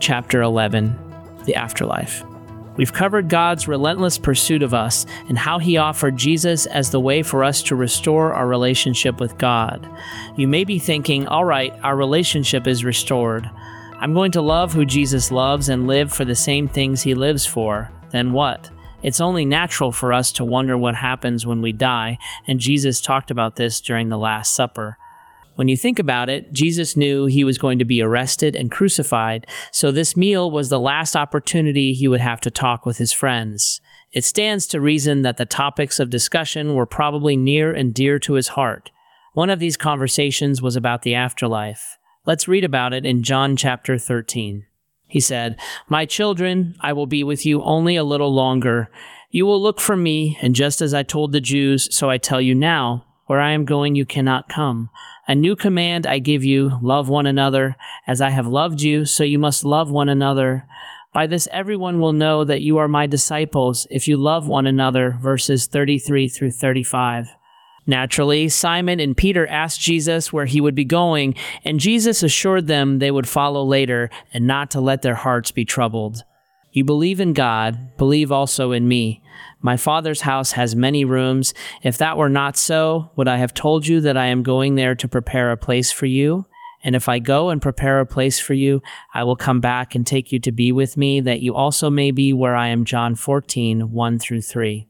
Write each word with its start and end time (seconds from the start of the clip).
chapter 0.00 0.42
11 0.42 0.96
The 1.44 1.54
Afterlife. 1.54 2.24
We've 2.76 2.92
covered 2.92 3.30
God's 3.30 3.66
relentless 3.66 4.18
pursuit 4.18 4.62
of 4.62 4.74
us 4.74 5.06
and 5.28 5.38
how 5.38 5.58
He 5.58 5.78
offered 5.78 6.16
Jesus 6.16 6.66
as 6.66 6.90
the 6.90 7.00
way 7.00 7.22
for 7.22 7.42
us 7.42 7.62
to 7.64 7.76
restore 7.76 8.34
our 8.34 8.46
relationship 8.46 9.18
with 9.18 9.38
God. 9.38 9.88
You 10.36 10.46
may 10.46 10.64
be 10.64 10.78
thinking, 10.78 11.26
all 11.26 11.44
right, 11.44 11.72
our 11.82 11.96
relationship 11.96 12.66
is 12.66 12.84
restored. 12.84 13.50
I'm 13.98 14.12
going 14.12 14.32
to 14.32 14.42
love 14.42 14.74
who 14.74 14.84
Jesus 14.84 15.30
loves 15.30 15.70
and 15.70 15.86
live 15.86 16.12
for 16.12 16.26
the 16.26 16.34
same 16.34 16.68
things 16.68 17.02
He 17.02 17.14
lives 17.14 17.46
for. 17.46 17.90
Then 18.10 18.32
what? 18.32 18.70
It's 19.02 19.20
only 19.20 19.44
natural 19.44 19.92
for 19.92 20.12
us 20.12 20.32
to 20.32 20.44
wonder 20.44 20.76
what 20.76 20.96
happens 20.96 21.46
when 21.46 21.62
we 21.62 21.72
die, 21.72 22.18
and 22.46 22.60
Jesus 22.60 23.00
talked 23.00 23.30
about 23.30 23.56
this 23.56 23.80
during 23.80 24.08
the 24.08 24.18
Last 24.18 24.52
Supper. 24.52 24.98
When 25.56 25.68
you 25.68 25.76
think 25.76 25.98
about 25.98 26.28
it, 26.28 26.52
Jesus 26.52 26.96
knew 26.96 27.24
he 27.24 27.42
was 27.42 27.56
going 27.56 27.78
to 27.78 27.84
be 27.84 28.02
arrested 28.02 28.54
and 28.54 28.70
crucified, 28.70 29.46
so 29.72 29.90
this 29.90 30.16
meal 30.16 30.50
was 30.50 30.68
the 30.68 30.78
last 30.78 31.16
opportunity 31.16 31.94
he 31.94 32.08
would 32.08 32.20
have 32.20 32.42
to 32.42 32.50
talk 32.50 32.84
with 32.84 32.98
his 32.98 33.12
friends. 33.12 33.80
It 34.12 34.24
stands 34.24 34.66
to 34.68 34.80
reason 34.80 35.22
that 35.22 35.38
the 35.38 35.46
topics 35.46 35.98
of 35.98 36.10
discussion 36.10 36.74
were 36.74 36.86
probably 36.86 37.36
near 37.38 37.72
and 37.72 37.94
dear 37.94 38.18
to 38.20 38.34
his 38.34 38.48
heart. 38.48 38.90
One 39.32 39.48
of 39.48 39.58
these 39.58 39.78
conversations 39.78 40.60
was 40.60 40.76
about 40.76 41.02
the 41.02 41.14
afterlife. 41.14 41.98
Let's 42.26 42.48
read 42.48 42.64
about 42.64 42.92
it 42.92 43.06
in 43.06 43.22
John 43.22 43.56
chapter 43.56 43.96
13. 43.96 44.66
He 45.08 45.20
said, 45.20 45.58
My 45.88 46.04
children, 46.04 46.76
I 46.80 46.92
will 46.92 47.06
be 47.06 47.24
with 47.24 47.46
you 47.46 47.62
only 47.62 47.96
a 47.96 48.04
little 48.04 48.34
longer. 48.34 48.90
You 49.30 49.46
will 49.46 49.62
look 49.62 49.80
for 49.80 49.96
me, 49.96 50.36
and 50.42 50.54
just 50.54 50.82
as 50.82 50.92
I 50.92 51.02
told 51.02 51.32
the 51.32 51.40
Jews, 51.40 51.94
so 51.94 52.10
I 52.10 52.18
tell 52.18 52.40
you 52.40 52.54
now, 52.54 53.06
where 53.26 53.40
I 53.40 53.52
am 53.52 53.64
going 53.64 53.94
you 53.94 54.06
cannot 54.06 54.48
come. 54.48 54.90
A 55.28 55.34
new 55.34 55.56
command 55.56 56.06
I 56.06 56.20
give 56.20 56.44
you 56.44 56.78
love 56.80 57.08
one 57.08 57.26
another. 57.26 57.74
As 58.06 58.20
I 58.20 58.30
have 58.30 58.46
loved 58.46 58.80
you, 58.80 59.04
so 59.04 59.24
you 59.24 59.40
must 59.40 59.64
love 59.64 59.90
one 59.90 60.08
another. 60.08 60.68
By 61.12 61.26
this, 61.26 61.48
everyone 61.50 61.98
will 61.98 62.12
know 62.12 62.44
that 62.44 62.60
you 62.60 62.78
are 62.78 62.86
my 62.86 63.06
disciples 63.08 63.88
if 63.90 64.06
you 64.06 64.16
love 64.18 64.46
one 64.46 64.68
another. 64.68 65.18
Verses 65.20 65.66
33 65.66 66.28
through 66.28 66.52
35. 66.52 67.26
Naturally, 67.88 68.48
Simon 68.48 69.00
and 69.00 69.16
Peter 69.16 69.48
asked 69.48 69.80
Jesus 69.80 70.32
where 70.32 70.46
he 70.46 70.60
would 70.60 70.74
be 70.76 70.84
going, 70.84 71.34
and 71.64 71.80
Jesus 71.80 72.22
assured 72.22 72.68
them 72.68 72.98
they 72.98 73.10
would 73.10 73.28
follow 73.28 73.64
later 73.64 74.10
and 74.32 74.46
not 74.46 74.70
to 74.72 74.80
let 74.80 75.02
their 75.02 75.14
hearts 75.16 75.50
be 75.50 75.64
troubled. 75.64 76.22
You 76.70 76.84
believe 76.84 77.20
in 77.20 77.32
God, 77.32 77.96
believe 77.96 78.30
also 78.30 78.70
in 78.70 78.86
me. 78.86 79.22
My 79.66 79.76
Father's 79.76 80.20
house 80.20 80.52
has 80.52 80.76
many 80.76 81.04
rooms. 81.04 81.52
If 81.82 81.98
that 81.98 82.16
were 82.16 82.28
not 82.28 82.56
so, 82.56 83.10
would 83.16 83.26
I 83.26 83.38
have 83.38 83.52
told 83.52 83.84
you 83.84 84.00
that 84.02 84.16
I 84.16 84.26
am 84.26 84.44
going 84.44 84.76
there 84.76 84.94
to 84.94 85.08
prepare 85.08 85.50
a 85.50 85.56
place 85.56 85.90
for 85.90 86.06
you? 86.06 86.46
And 86.84 86.94
if 86.94 87.08
I 87.08 87.18
go 87.18 87.48
and 87.48 87.60
prepare 87.60 87.98
a 87.98 88.06
place 88.06 88.38
for 88.38 88.54
you, 88.54 88.80
I 89.12 89.24
will 89.24 89.34
come 89.34 89.60
back 89.60 89.96
and 89.96 90.06
take 90.06 90.30
you 90.30 90.38
to 90.38 90.52
be 90.52 90.70
with 90.70 90.96
me, 90.96 91.18
that 91.18 91.40
you 91.40 91.52
also 91.52 91.90
may 91.90 92.12
be 92.12 92.32
where 92.32 92.54
I 92.54 92.68
am. 92.68 92.84
John 92.84 93.16
14, 93.16 93.90
1 93.90 94.18
through 94.20 94.42
3 94.42 94.86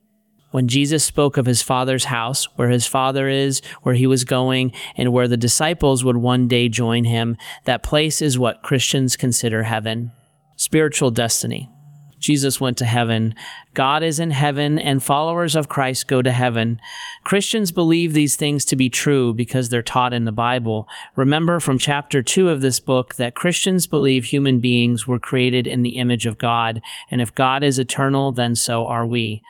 when 0.50 0.68
Jesus 0.68 1.04
spoke 1.04 1.38
of 1.38 1.46
his 1.46 1.62
Father's 1.62 2.04
house, 2.04 2.44
where 2.56 2.70
his 2.70 2.86
Father 2.86 3.28
is, 3.28 3.60
where 3.82 3.94
he 3.94 4.06
was 4.06 4.24
going, 4.24 4.72
and 4.96 5.12
where 5.12 5.28
the 5.28 5.36
disciples 5.36 6.04
would 6.04 6.16
one 6.18 6.48
day 6.48 6.68
join 6.68 7.04
him, 7.04 7.36
that 7.64 7.82
place 7.82 8.22
is 8.22 8.38
what 8.38 8.62
Christians 8.62 9.16
consider 9.16 9.64
heaven. 9.64 10.12
Spiritual 10.56 11.10
destiny. 11.10 11.70
Jesus 12.18 12.60
went 12.60 12.78
to 12.78 12.84
heaven. 12.84 13.34
God 13.74 14.02
is 14.02 14.18
in 14.18 14.30
heaven, 14.30 14.78
and 14.78 15.02
followers 15.02 15.54
of 15.54 15.68
Christ 15.68 16.08
go 16.08 16.22
to 16.22 16.32
heaven. 16.32 16.80
Christians 17.24 17.72
believe 17.72 18.12
these 18.12 18.36
things 18.36 18.64
to 18.66 18.76
be 18.76 18.88
true 18.88 19.34
because 19.34 19.68
they're 19.68 19.82
taught 19.82 20.12
in 20.12 20.24
the 20.24 20.32
Bible. 20.32 20.88
Remember 21.14 21.60
from 21.60 21.78
chapter 21.78 22.22
2 22.22 22.48
of 22.48 22.60
this 22.60 22.80
book 22.80 23.16
that 23.16 23.34
Christians 23.34 23.86
believe 23.86 24.26
human 24.26 24.60
beings 24.60 25.06
were 25.06 25.18
created 25.18 25.66
in 25.66 25.82
the 25.82 25.96
image 25.96 26.26
of 26.26 26.38
God, 26.38 26.80
and 27.10 27.20
if 27.20 27.34
God 27.34 27.62
is 27.62 27.78
eternal, 27.78 28.32
then 28.32 28.54
so 28.54 28.86
are 28.86 29.06
we. 29.06 29.42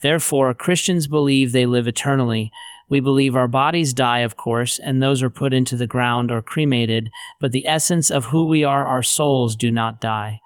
Therefore, 0.00 0.52
Christians 0.52 1.06
believe 1.06 1.52
they 1.52 1.66
live 1.66 1.88
eternally. 1.88 2.52
We 2.88 3.00
believe 3.00 3.34
our 3.34 3.48
bodies 3.48 3.94
die, 3.94 4.18
of 4.18 4.36
course, 4.36 4.78
and 4.78 5.02
those 5.02 5.22
are 5.22 5.30
put 5.30 5.54
into 5.54 5.76
the 5.76 5.86
ground 5.86 6.30
or 6.30 6.42
cremated, 6.42 7.10
but 7.40 7.50
the 7.50 7.66
essence 7.66 8.10
of 8.10 8.26
who 8.26 8.44
we 8.44 8.64
are, 8.64 8.84
our 8.84 9.02
souls, 9.02 9.56
do 9.56 9.70
not 9.70 9.98
die. 9.98 10.41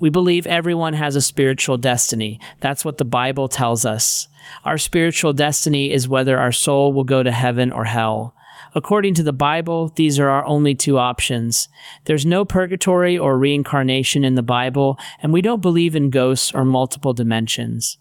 We 0.00 0.10
believe 0.10 0.46
everyone 0.46 0.94
has 0.94 1.16
a 1.16 1.22
spiritual 1.22 1.78
destiny. 1.78 2.40
That's 2.60 2.84
what 2.84 2.98
the 2.98 3.04
Bible 3.04 3.48
tells 3.48 3.86
us. 3.86 4.28
Our 4.64 4.76
spiritual 4.76 5.32
destiny 5.32 5.92
is 5.92 6.08
whether 6.08 6.38
our 6.38 6.52
soul 6.52 6.92
will 6.92 7.04
go 7.04 7.22
to 7.22 7.30
heaven 7.30 7.70
or 7.70 7.84
hell. 7.84 8.34
According 8.74 9.14
to 9.14 9.22
the 9.22 9.32
Bible, 9.32 9.92
these 9.94 10.18
are 10.18 10.28
our 10.28 10.44
only 10.46 10.74
two 10.74 10.98
options. 10.98 11.68
There's 12.06 12.26
no 12.26 12.44
purgatory 12.44 13.16
or 13.16 13.38
reincarnation 13.38 14.24
in 14.24 14.34
the 14.34 14.42
Bible, 14.42 14.98
and 15.22 15.32
we 15.32 15.42
don't 15.42 15.62
believe 15.62 15.94
in 15.94 16.10
ghosts 16.10 16.52
or 16.52 16.64
multiple 16.64 17.12
dimensions. 17.12 17.96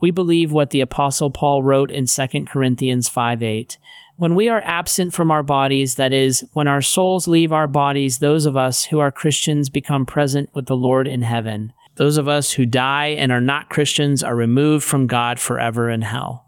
We 0.00 0.10
believe 0.10 0.52
what 0.52 0.70
the 0.70 0.82
Apostle 0.82 1.30
Paul 1.30 1.62
wrote 1.62 1.90
in 1.90 2.06
2 2.06 2.44
Corinthians 2.44 3.08
5 3.08 3.42
8. 3.42 3.78
When 4.18 4.34
we 4.34 4.48
are 4.48 4.60
absent 4.64 5.14
from 5.14 5.30
our 5.30 5.44
bodies, 5.44 5.94
that 5.94 6.12
is, 6.12 6.44
when 6.52 6.66
our 6.66 6.82
souls 6.82 7.28
leave 7.28 7.52
our 7.52 7.68
bodies, 7.68 8.18
those 8.18 8.46
of 8.46 8.56
us 8.56 8.86
who 8.86 8.98
are 8.98 9.12
Christians 9.12 9.70
become 9.70 10.04
present 10.04 10.50
with 10.54 10.66
the 10.66 10.74
Lord 10.74 11.06
in 11.06 11.22
heaven. 11.22 11.72
Those 11.94 12.16
of 12.16 12.26
us 12.26 12.50
who 12.50 12.66
die 12.66 13.10
and 13.10 13.30
are 13.30 13.40
not 13.40 13.70
Christians 13.70 14.24
are 14.24 14.34
removed 14.34 14.84
from 14.84 15.06
God 15.06 15.38
forever 15.38 15.88
in 15.88 16.02
hell. 16.02 16.44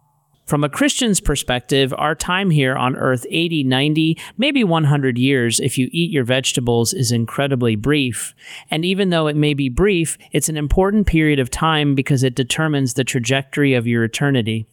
From 0.47 0.64
a 0.64 0.69
Christian's 0.69 1.20
perspective, 1.20 1.94
our 1.97 2.16
time 2.16 2.50
here 2.50 2.75
on 2.75 2.97
earth, 2.97 3.25
80, 3.30 3.62
90, 3.62 4.19
maybe 4.36 4.64
100 4.64 5.16
years, 5.16 5.60
if 5.60 5.78
you 5.78 5.88
eat 5.92 6.10
your 6.10 6.25
vegetables, 6.25 6.92
is 6.92 7.12
incredibly 7.12 7.76
brief. 7.76 8.34
And 8.69 8.84
even 8.84 9.10
though 9.10 9.28
it 9.28 9.36
may 9.36 9.54
be 9.54 9.69
brief, 9.69 10.19
it's 10.32 10.48
an 10.48 10.56
important 10.56 11.06
period 11.06 11.38
of 11.38 11.53
time 11.53 11.94
because 11.94 12.25
it 12.25 12.34
determines 12.34 12.94
the 12.94 13.04
trajectory 13.04 13.75
of 13.75 13.86
your 13.86 14.03
eternity. 14.03 14.66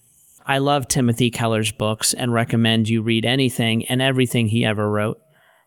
I 0.50 0.60
love 0.60 0.88
Timothy 0.88 1.30
Keller's 1.30 1.74
books 1.74 2.14
and 2.14 2.32
recommend 2.32 2.88
you 2.88 3.02
read 3.02 3.26
anything 3.26 3.86
and 3.88 4.02
everything 4.02 4.48
he 4.48 4.64
ever 4.64 4.90
wrote. 4.90 5.22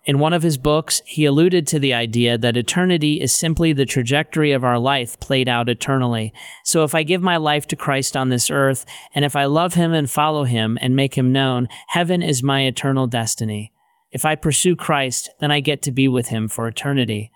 In 0.06 0.18
one 0.18 0.32
of 0.32 0.42
his 0.42 0.56
books, 0.56 1.02
he 1.04 1.26
alluded 1.26 1.66
to 1.66 1.78
the 1.78 1.92
idea 1.92 2.38
that 2.38 2.56
eternity 2.56 3.20
is 3.20 3.34
simply 3.34 3.74
the 3.74 3.84
trajectory 3.84 4.52
of 4.52 4.64
our 4.64 4.78
life 4.78 5.20
played 5.20 5.50
out 5.50 5.68
eternally. 5.68 6.32
So 6.64 6.82
if 6.84 6.94
I 6.94 7.02
give 7.02 7.20
my 7.20 7.36
life 7.36 7.66
to 7.68 7.76
Christ 7.76 8.16
on 8.16 8.30
this 8.30 8.50
earth, 8.50 8.86
and 9.14 9.22
if 9.22 9.36
I 9.36 9.44
love 9.44 9.74
him 9.74 9.92
and 9.92 10.10
follow 10.10 10.44
him 10.44 10.78
and 10.80 10.96
make 10.96 11.14
him 11.16 11.30
known, 11.30 11.68
heaven 11.88 12.22
is 12.22 12.42
my 12.42 12.62
eternal 12.62 13.06
destiny. 13.06 13.72
If 14.10 14.24
I 14.24 14.34
pursue 14.34 14.76
Christ, 14.76 15.28
then 15.40 15.50
I 15.50 15.60
get 15.60 15.82
to 15.82 15.92
be 15.92 16.08
with 16.08 16.28
him 16.28 16.48
for 16.48 16.66
eternity. 16.66 17.30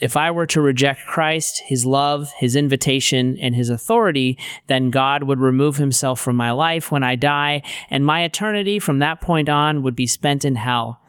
If 0.00 0.16
I 0.16 0.30
were 0.30 0.46
to 0.46 0.60
reject 0.60 1.06
Christ, 1.06 1.62
his 1.66 1.84
love, 1.84 2.32
his 2.38 2.56
invitation, 2.56 3.36
and 3.38 3.54
his 3.54 3.68
authority, 3.68 4.38
then 4.66 4.90
God 4.90 5.24
would 5.24 5.38
remove 5.38 5.76
himself 5.76 6.20
from 6.20 6.36
my 6.36 6.52
life 6.52 6.90
when 6.90 7.02
I 7.02 7.16
die, 7.16 7.62
and 7.90 8.04
my 8.04 8.22
eternity 8.22 8.78
from 8.78 8.98
that 9.00 9.20
point 9.20 9.48
on 9.48 9.82
would 9.82 9.94
be 9.94 10.06
spent 10.06 10.44
in 10.44 10.56
hell. 10.56 11.00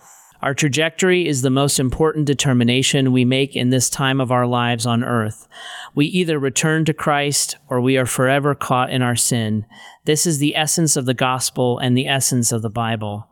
Our 0.42 0.56
trajectory 0.56 1.28
is 1.28 1.42
the 1.44 1.52
most 1.52 1.80
important 1.80 2.26
determination 2.26 3.12
we 3.12 3.26
make 3.26 3.56
in 3.56 3.70
this 3.70 3.92
time 3.92 4.20
of 4.20 4.32
our 4.32 4.48
lives 4.48 4.88
on 4.88 5.04
earth. 5.04 5.48
We 5.94 6.08
either 6.08 6.40
return 6.40 6.84
to 6.86 6.94
Christ 6.94 7.58
or 7.70 7.80
we 7.80 7.96
are 7.98 8.08
forever 8.08 8.56
caught 8.56 8.90
in 8.90 9.04
our 9.04 9.16
sin. 9.16 9.66
This 10.06 10.26
is 10.26 10.40
the 10.40 10.56
essence 10.56 10.96
of 10.96 11.06
the 11.06 11.14
gospel 11.14 11.78
and 11.78 11.96
the 11.96 12.08
essence 12.08 12.52
of 12.52 12.64
the 12.64 12.72
Bible. 12.72 13.28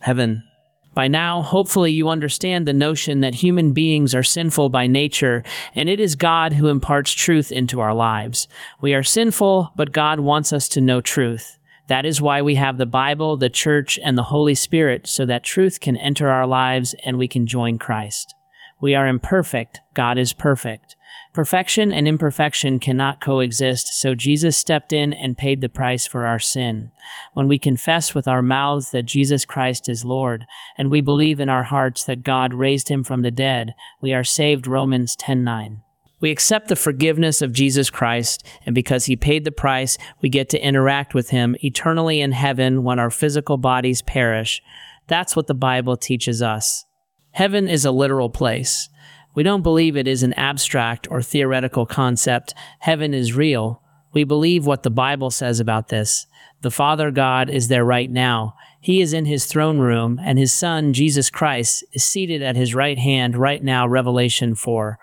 Heaven. 0.00 0.44
By 0.94 1.08
now, 1.08 1.40
hopefully, 1.40 1.90
you 1.90 2.08
understand 2.08 2.66
the 2.66 2.72
notion 2.74 3.20
that 3.20 3.36
human 3.36 3.72
beings 3.72 4.14
are 4.14 4.22
sinful 4.22 4.68
by 4.68 4.86
nature, 4.86 5.42
and 5.74 5.88
it 5.88 5.98
is 5.98 6.16
God 6.16 6.52
who 6.52 6.68
imparts 6.68 7.12
truth 7.12 7.50
into 7.50 7.80
our 7.80 7.94
lives. 7.94 8.46
We 8.80 8.92
are 8.92 9.02
sinful, 9.02 9.72
but 9.74 9.92
God 9.92 10.20
wants 10.20 10.52
us 10.52 10.68
to 10.70 10.82
know 10.82 11.00
truth. 11.00 11.58
That 11.88 12.04
is 12.04 12.20
why 12.20 12.42
we 12.42 12.56
have 12.56 12.76
the 12.76 12.86
Bible, 12.86 13.36
the 13.36 13.50
church, 13.50 13.98
and 14.02 14.16
the 14.16 14.22
Holy 14.24 14.54
Spirit, 14.54 15.06
so 15.06 15.24
that 15.26 15.44
truth 15.44 15.80
can 15.80 15.96
enter 15.96 16.28
our 16.28 16.46
lives 16.46 16.94
and 17.04 17.18
we 17.18 17.26
can 17.26 17.46
join 17.46 17.78
Christ. 17.78 18.34
We 18.80 18.94
are 18.94 19.06
imperfect, 19.06 19.80
God 19.94 20.18
is 20.18 20.32
perfect. 20.32 20.96
Perfection 21.32 21.92
and 21.92 22.06
imperfection 22.06 22.78
cannot 22.78 23.22
coexist, 23.22 23.98
so 23.98 24.14
Jesus 24.14 24.54
stepped 24.54 24.92
in 24.92 25.14
and 25.14 25.38
paid 25.38 25.62
the 25.62 25.70
price 25.70 26.06
for 26.06 26.26
our 26.26 26.38
sin. 26.38 26.90
When 27.32 27.48
we 27.48 27.58
confess 27.58 28.14
with 28.14 28.28
our 28.28 28.42
mouths 28.42 28.90
that 28.90 29.04
Jesus 29.04 29.46
Christ 29.46 29.88
is 29.88 30.04
Lord, 30.04 30.44
and 30.76 30.90
we 30.90 31.00
believe 31.00 31.40
in 31.40 31.48
our 31.48 31.62
hearts 31.62 32.04
that 32.04 32.22
God 32.22 32.52
raised 32.52 32.90
him 32.90 33.02
from 33.02 33.22
the 33.22 33.30
dead, 33.30 33.72
we 34.02 34.12
are 34.12 34.24
saved 34.24 34.66
Romans 34.66 35.16
10:9. 35.16 35.80
We 36.20 36.30
accept 36.30 36.68
the 36.68 36.76
forgiveness 36.76 37.40
of 37.40 37.54
Jesus 37.54 37.88
Christ, 37.88 38.46
and 38.66 38.74
because 38.74 39.06
he 39.06 39.16
paid 39.16 39.44
the 39.44 39.50
price, 39.50 39.96
we 40.20 40.28
get 40.28 40.50
to 40.50 40.62
interact 40.62 41.14
with 41.14 41.30
him 41.30 41.56
eternally 41.64 42.20
in 42.20 42.32
heaven 42.32 42.84
when 42.84 42.98
our 42.98 43.10
physical 43.10 43.56
bodies 43.56 44.02
perish. 44.02 44.62
That's 45.06 45.34
what 45.34 45.46
the 45.46 45.54
Bible 45.54 45.96
teaches 45.96 46.42
us. 46.42 46.84
Heaven 47.30 47.68
is 47.68 47.86
a 47.86 47.90
literal 47.90 48.28
place. 48.28 48.90
We 49.34 49.42
don't 49.42 49.62
believe 49.62 49.96
it 49.96 50.06
is 50.06 50.22
an 50.22 50.34
abstract 50.34 51.08
or 51.10 51.22
theoretical 51.22 51.86
concept. 51.86 52.54
Heaven 52.80 53.14
is 53.14 53.34
real. 53.34 53.80
We 54.12 54.24
believe 54.24 54.66
what 54.66 54.82
the 54.82 54.90
Bible 54.90 55.30
says 55.30 55.58
about 55.58 55.88
this. 55.88 56.26
The 56.60 56.70
Father 56.70 57.10
God 57.10 57.48
is 57.48 57.68
there 57.68 57.84
right 57.84 58.10
now. 58.10 58.54
He 58.80 59.00
is 59.00 59.12
in 59.12 59.24
his 59.24 59.46
throne 59.46 59.78
room, 59.78 60.20
and 60.22 60.38
his 60.38 60.52
Son, 60.52 60.92
Jesus 60.92 61.30
Christ, 61.30 61.84
is 61.92 62.04
seated 62.04 62.42
at 62.42 62.56
his 62.56 62.74
right 62.74 62.98
hand 62.98 63.36
right 63.36 63.62
now, 63.62 63.86
Revelation 63.86 64.54
4. 64.54 64.98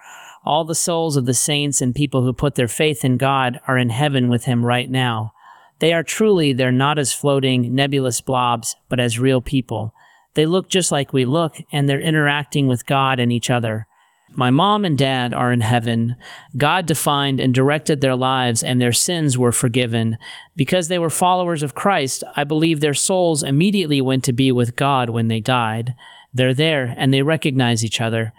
All 0.45 0.63
the 0.63 0.75
souls 0.75 1.17
of 1.17 1.25
the 1.25 1.33
saints 1.33 1.81
and 1.81 1.95
people 1.95 2.23
who 2.23 2.33
put 2.33 2.55
their 2.55 2.67
faith 2.67 3.03
in 3.03 3.17
God 3.17 3.59
are 3.67 3.77
in 3.77 3.89
heaven 3.89 4.29
with 4.29 4.45
him 4.45 4.65
right 4.65 4.89
now. 4.89 5.33
They 5.79 5.91
are 5.91 6.03
truly, 6.03 6.53
they're 6.53 6.71
not 6.71 6.99
as 6.99 7.13
floating, 7.13 7.73
nebulous 7.73 8.21
blobs, 8.21 8.75
but 8.89 8.99
as 8.99 9.17
real 9.17 9.41
people. 9.41 9.93
They 10.35 10.45
look 10.45 10.69
just 10.69 10.91
like 10.91 11.13
we 11.13 11.25
look, 11.25 11.57
and 11.71 11.89
they're 11.89 11.99
interacting 11.99 12.67
with 12.67 12.85
God 12.85 13.19
and 13.19 13.31
each 13.31 13.49
other. 13.49 13.87
My 14.35 14.51
mom 14.51 14.85
and 14.85 14.97
dad 14.97 15.33
are 15.33 15.51
in 15.51 15.61
heaven. 15.61 16.15
God 16.55 16.85
defined 16.85 17.39
and 17.39 17.53
directed 17.53 17.99
their 17.99 18.15
lives, 18.15 18.63
and 18.63 18.79
their 18.79 18.93
sins 18.93 19.37
were 19.37 19.51
forgiven. 19.51 20.17
Because 20.55 20.87
they 20.87 20.99
were 20.99 21.09
followers 21.09 21.63
of 21.63 21.75
Christ, 21.75 22.23
I 22.35 22.43
believe 22.43 22.79
their 22.79 22.93
souls 22.93 23.43
immediately 23.43 24.01
went 24.01 24.23
to 24.25 24.33
be 24.33 24.51
with 24.51 24.75
God 24.75 25.09
when 25.09 25.27
they 25.27 25.39
died. 25.39 25.95
They're 26.33 26.53
there, 26.53 26.93
and 26.97 27.13
they 27.13 27.21
recognize 27.21 27.83
each 27.83 27.99
other. 27.99 28.33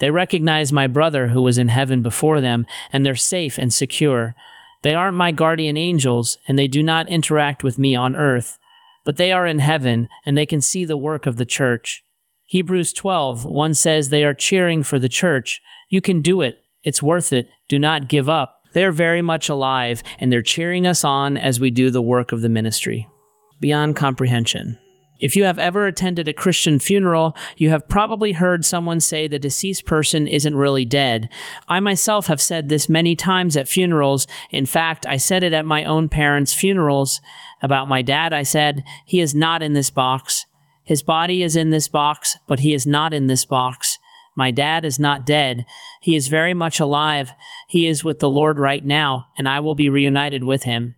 They 0.00 0.10
recognize 0.10 0.72
my 0.72 0.86
brother 0.86 1.28
who 1.28 1.42
was 1.42 1.58
in 1.58 1.68
heaven 1.68 2.02
before 2.02 2.40
them, 2.40 2.66
and 2.92 3.04
they're 3.04 3.14
safe 3.14 3.58
and 3.58 3.72
secure. 3.72 4.34
They 4.82 4.94
aren't 4.94 5.16
my 5.16 5.30
guardian 5.30 5.76
angels, 5.76 6.36
and 6.48 6.58
they 6.58 6.68
do 6.68 6.82
not 6.82 7.08
interact 7.08 7.62
with 7.62 7.78
me 7.78 7.94
on 7.94 8.16
earth, 8.16 8.58
but 9.04 9.16
they 9.16 9.32
are 9.32 9.46
in 9.46 9.60
heaven, 9.60 10.08
and 10.26 10.36
they 10.36 10.46
can 10.46 10.60
see 10.60 10.84
the 10.84 10.96
work 10.96 11.26
of 11.26 11.36
the 11.36 11.46
church. 11.46 12.03
Hebrews 12.54 12.92
12, 12.92 13.46
1 13.46 13.74
says 13.74 14.10
they 14.10 14.22
are 14.22 14.32
cheering 14.32 14.84
for 14.84 15.00
the 15.00 15.08
church. 15.08 15.60
You 15.88 16.00
can 16.00 16.22
do 16.22 16.40
it. 16.40 16.62
It's 16.84 17.02
worth 17.02 17.32
it. 17.32 17.48
Do 17.66 17.80
not 17.80 18.06
give 18.06 18.28
up. 18.28 18.60
They're 18.74 18.92
very 18.92 19.22
much 19.22 19.48
alive, 19.48 20.04
and 20.20 20.30
they're 20.30 20.40
cheering 20.40 20.86
us 20.86 21.02
on 21.02 21.36
as 21.36 21.58
we 21.58 21.72
do 21.72 21.90
the 21.90 22.00
work 22.00 22.30
of 22.30 22.42
the 22.42 22.48
ministry. 22.48 23.08
Beyond 23.58 23.96
comprehension. 23.96 24.78
If 25.18 25.34
you 25.34 25.42
have 25.42 25.58
ever 25.58 25.88
attended 25.88 26.28
a 26.28 26.32
Christian 26.32 26.78
funeral, 26.78 27.36
you 27.56 27.70
have 27.70 27.88
probably 27.88 28.30
heard 28.30 28.64
someone 28.64 29.00
say 29.00 29.26
the 29.26 29.40
deceased 29.40 29.84
person 29.84 30.28
isn't 30.28 30.54
really 30.54 30.84
dead. 30.84 31.28
I 31.66 31.80
myself 31.80 32.28
have 32.28 32.40
said 32.40 32.68
this 32.68 32.88
many 32.88 33.16
times 33.16 33.56
at 33.56 33.66
funerals. 33.66 34.28
In 34.52 34.64
fact, 34.64 35.06
I 35.06 35.16
said 35.16 35.42
it 35.42 35.52
at 35.52 35.66
my 35.66 35.82
own 35.82 36.08
parents' 36.08 36.54
funerals. 36.54 37.20
About 37.62 37.88
my 37.88 38.00
dad, 38.00 38.32
I 38.32 38.44
said, 38.44 38.84
he 39.04 39.18
is 39.18 39.34
not 39.34 39.60
in 39.60 39.72
this 39.72 39.90
box. 39.90 40.46
His 40.84 41.02
body 41.02 41.42
is 41.42 41.56
in 41.56 41.70
this 41.70 41.88
box, 41.88 42.36
but 42.46 42.60
he 42.60 42.74
is 42.74 42.86
not 42.86 43.14
in 43.14 43.26
this 43.26 43.44
box. 43.44 43.98
My 44.36 44.50
dad 44.50 44.84
is 44.84 44.98
not 44.98 45.24
dead. 45.24 45.64
He 46.00 46.14
is 46.14 46.28
very 46.28 46.54
much 46.54 46.80
alive. 46.80 47.32
He 47.68 47.86
is 47.86 48.04
with 48.04 48.18
the 48.18 48.28
Lord 48.28 48.58
right 48.58 48.84
now, 48.84 49.26
and 49.38 49.48
I 49.48 49.60
will 49.60 49.74
be 49.74 49.88
reunited 49.88 50.44
with 50.44 50.64
him. 50.64 50.96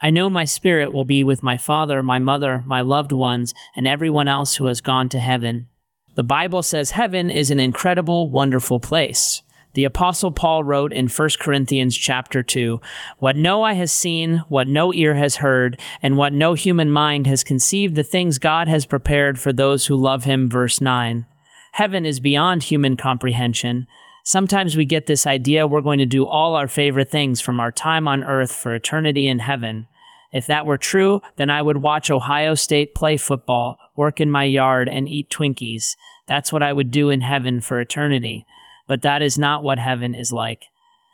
I 0.00 0.10
know 0.10 0.30
my 0.30 0.44
spirit 0.44 0.92
will 0.92 1.04
be 1.04 1.24
with 1.24 1.42
my 1.42 1.56
father, 1.56 2.02
my 2.02 2.20
mother, 2.20 2.62
my 2.66 2.82
loved 2.82 3.10
ones, 3.10 3.52
and 3.74 3.88
everyone 3.88 4.28
else 4.28 4.56
who 4.56 4.66
has 4.66 4.80
gone 4.80 5.08
to 5.08 5.18
heaven. 5.18 5.66
The 6.14 6.22
Bible 6.22 6.62
says 6.62 6.92
heaven 6.92 7.30
is 7.30 7.50
an 7.50 7.58
incredible, 7.58 8.30
wonderful 8.30 8.78
place. 8.78 9.42
The 9.78 9.84
apostle 9.84 10.32
Paul 10.32 10.64
wrote 10.64 10.92
in 10.92 11.06
1 11.06 11.28
Corinthians 11.38 11.96
chapter 11.96 12.42
2, 12.42 12.80
what 13.18 13.36
no 13.36 13.62
eye 13.62 13.74
has 13.74 13.92
seen, 13.92 14.38
what 14.48 14.66
no 14.66 14.92
ear 14.92 15.14
has 15.14 15.36
heard, 15.36 15.78
and 16.02 16.16
what 16.16 16.32
no 16.32 16.54
human 16.54 16.90
mind 16.90 17.28
has 17.28 17.44
conceived 17.44 17.94
the 17.94 18.02
things 18.02 18.40
God 18.40 18.66
has 18.66 18.86
prepared 18.86 19.38
for 19.38 19.52
those 19.52 19.86
who 19.86 19.94
love 19.94 20.24
him 20.24 20.50
verse 20.50 20.80
9. 20.80 21.26
Heaven 21.74 22.04
is 22.04 22.18
beyond 22.18 22.64
human 22.64 22.96
comprehension. 22.96 23.86
Sometimes 24.24 24.76
we 24.76 24.84
get 24.84 25.06
this 25.06 25.28
idea 25.28 25.64
we're 25.64 25.80
going 25.80 26.00
to 26.00 26.06
do 26.06 26.26
all 26.26 26.56
our 26.56 26.66
favorite 26.66 27.12
things 27.12 27.40
from 27.40 27.60
our 27.60 27.70
time 27.70 28.08
on 28.08 28.24
earth 28.24 28.50
for 28.50 28.74
eternity 28.74 29.28
in 29.28 29.38
heaven. 29.38 29.86
If 30.32 30.48
that 30.48 30.66
were 30.66 30.76
true, 30.76 31.22
then 31.36 31.50
I 31.50 31.62
would 31.62 31.82
watch 31.82 32.10
Ohio 32.10 32.56
State 32.56 32.96
play 32.96 33.16
football, 33.16 33.78
work 33.94 34.20
in 34.20 34.28
my 34.28 34.42
yard, 34.42 34.88
and 34.88 35.08
eat 35.08 35.30
Twinkies. 35.30 35.94
That's 36.26 36.52
what 36.52 36.64
I 36.64 36.72
would 36.72 36.90
do 36.90 37.10
in 37.10 37.20
heaven 37.20 37.60
for 37.60 37.78
eternity 37.78 38.44
but 38.88 39.02
that 39.02 39.22
is 39.22 39.38
not 39.38 39.62
what 39.62 39.78
heaven 39.78 40.14
is 40.14 40.32
like. 40.32 40.64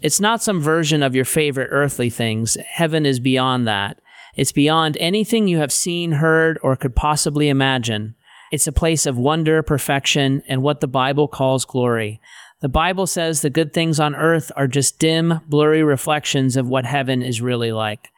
It's 0.01 0.21
not 0.21 0.43
some 0.43 0.61
version 0.61 1.03
of 1.03 1.15
your 1.15 1.27
favorite 1.27 1.69
earthly 1.71 2.09
things. 2.09 2.57
Heaven 2.67 3.05
is 3.05 3.21
beyond 3.21 3.69
that. 3.69 4.01
It's 4.37 4.53
beyond 4.53 4.97
anything 4.99 5.47
you 5.47 5.59
have 5.59 5.73
seen, 5.73 6.13
heard, 6.13 6.59
or 6.63 6.77
could 6.77 6.97
possibly 6.97 7.49
imagine. 7.49 8.15
It's 8.51 8.67
a 8.67 8.73
place 8.73 9.07
of 9.07 9.19
wonder, 9.19 9.63
perfection, 9.63 10.43
and 10.49 10.63
what 10.63 10.81
the 10.81 10.89
Bible 10.89 11.29
calls 11.29 11.65
glory. 11.65 12.21
The 12.61 12.69
Bible 12.69 13.07
says 13.07 13.43
the 13.43 13.51
good 13.51 13.73
things 13.73 14.01
on 14.01 14.15
earth 14.15 14.51
are 14.57 14.67
just 14.67 14.99
dim, 14.99 15.41
blurry 15.47 15.83
reflections 15.83 16.57
of 16.57 16.69
what 16.69 16.87
heaven 16.87 17.23
is 17.23 17.41
really 17.41 17.73
like. 17.73 18.11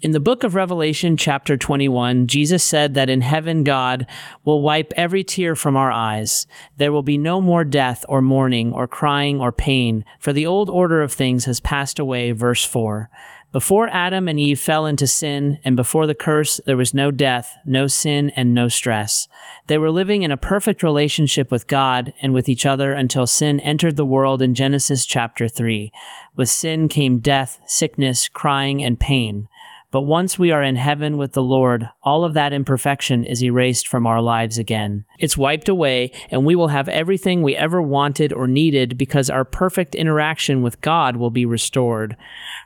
In 0.00 0.10
the 0.10 0.20
book 0.20 0.42
of 0.42 0.56
Revelation, 0.56 1.16
chapter 1.16 1.56
21, 1.56 2.26
Jesus 2.26 2.64
said 2.64 2.94
that 2.94 3.08
in 3.08 3.20
heaven 3.20 3.62
God 3.62 4.06
will 4.44 4.60
wipe 4.60 4.92
every 4.96 5.22
tear 5.22 5.54
from 5.54 5.76
our 5.76 5.92
eyes. 5.92 6.48
There 6.78 6.90
will 6.92 7.04
be 7.04 7.16
no 7.16 7.40
more 7.40 7.64
death 7.64 8.04
or 8.08 8.20
mourning 8.20 8.72
or 8.72 8.88
crying 8.88 9.40
or 9.40 9.52
pain, 9.52 10.04
for 10.18 10.32
the 10.32 10.46
old 10.46 10.68
order 10.68 11.00
of 11.00 11.12
things 11.12 11.44
has 11.44 11.60
passed 11.60 12.00
away. 12.00 12.32
Verse 12.32 12.64
4. 12.64 13.08
Before 13.52 13.88
Adam 13.90 14.26
and 14.26 14.40
Eve 14.40 14.58
fell 14.58 14.84
into 14.84 15.06
sin 15.06 15.60
and 15.64 15.76
before 15.76 16.08
the 16.08 16.14
curse, 16.14 16.60
there 16.66 16.76
was 16.76 16.92
no 16.92 17.12
death, 17.12 17.56
no 17.64 17.86
sin, 17.86 18.30
and 18.30 18.52
no 18.52 18.66
stress. 18.66 19.28
They 19.68 19.78
were 19.78 19.92
living 19.92 20.24
in 20.24 20.32
a 20.32 20.36
perfect 20.36 20.82
relationship 20.82 21.52
with 21.52 21.68
God 21.68 22.12
and 22.20 22.34
with 22.34 22.48
each 22.48 22.66
other 22.66 22.92
until 22.92 23.28
sin 23.28 23.60
entered 23.60 23.94
the 23.94 24.04
world 24.04 24.42
in 24.42 24.56
Genesis 24.56 25.06
chapter 25.06 25.46
3. 25.46 25.92
With 26.34 26.48
sin 26.48 26.88
came 26.88 27.20
death, 27.20 27.60
sickness, 27.64 28.26
crying, 28.26 28.82
and 28.82 28.98
pain. 28.98 29.46
But 29.94 30.06
once 30.06 30.40
we 30.40 30.50
are 30.50 30.60
in 30.60 30.74
heaven 30.74 31.18
with 31.18 31.34
the 31.34 31.42
Lord, 31.42 31.88
all 32.02 32.24
of 32.24 32.34
that 32.34 32.52
imperfection 32.52 33.22
is 33.22 33.44
erased 33.44 33.86
from 33.86 34.08
our 34.08 34.20
lives 34.20 34.58
again. 34.58 35.04
It's 35.20 35.36
wiped 35.36 35.68
away, 35.68 36.10
and 36.32 36.44
we 36.44 36.56
will 36.56 36.66
have 36.66 36.88
everything 36.88 37.42
we 37.42 37.54
ever 37.54 37.80
wanted 37.80 38.32
or 38.32 38.48
needed 38.48 38.98
because 38.98 39.30
our 39.30 39.44
perfect 39.44 39.94
interaction 39.94 40.62
with 40.62 40.80
God 40.80 41.16
will 41.16 41.30
be 41.30 41.46
restored. 41.46 42.16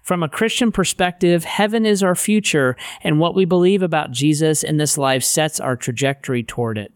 From 0.03 0.23
a 0.23 0.29
Christian 0.31 0.73
perspective, 0.73 1.45
heaven 1.45 1.85
is 1.85 2.03
our 2.03 2.15
future, 2.15 2.77
and 3.03 3.21
what 3.21 3.35
we 3.35 3.45
believe 3.45 3.83
about 3.83 4.11
Jesus 4.11 4.63
in 4.63 4.79
this 4.79 4.97
life 4.97 5.23
sets 5.23 5.61
our 5.61 5.77
trajectory 5.77 6.43
toward 6.43 6.79
it. 6.79 6.95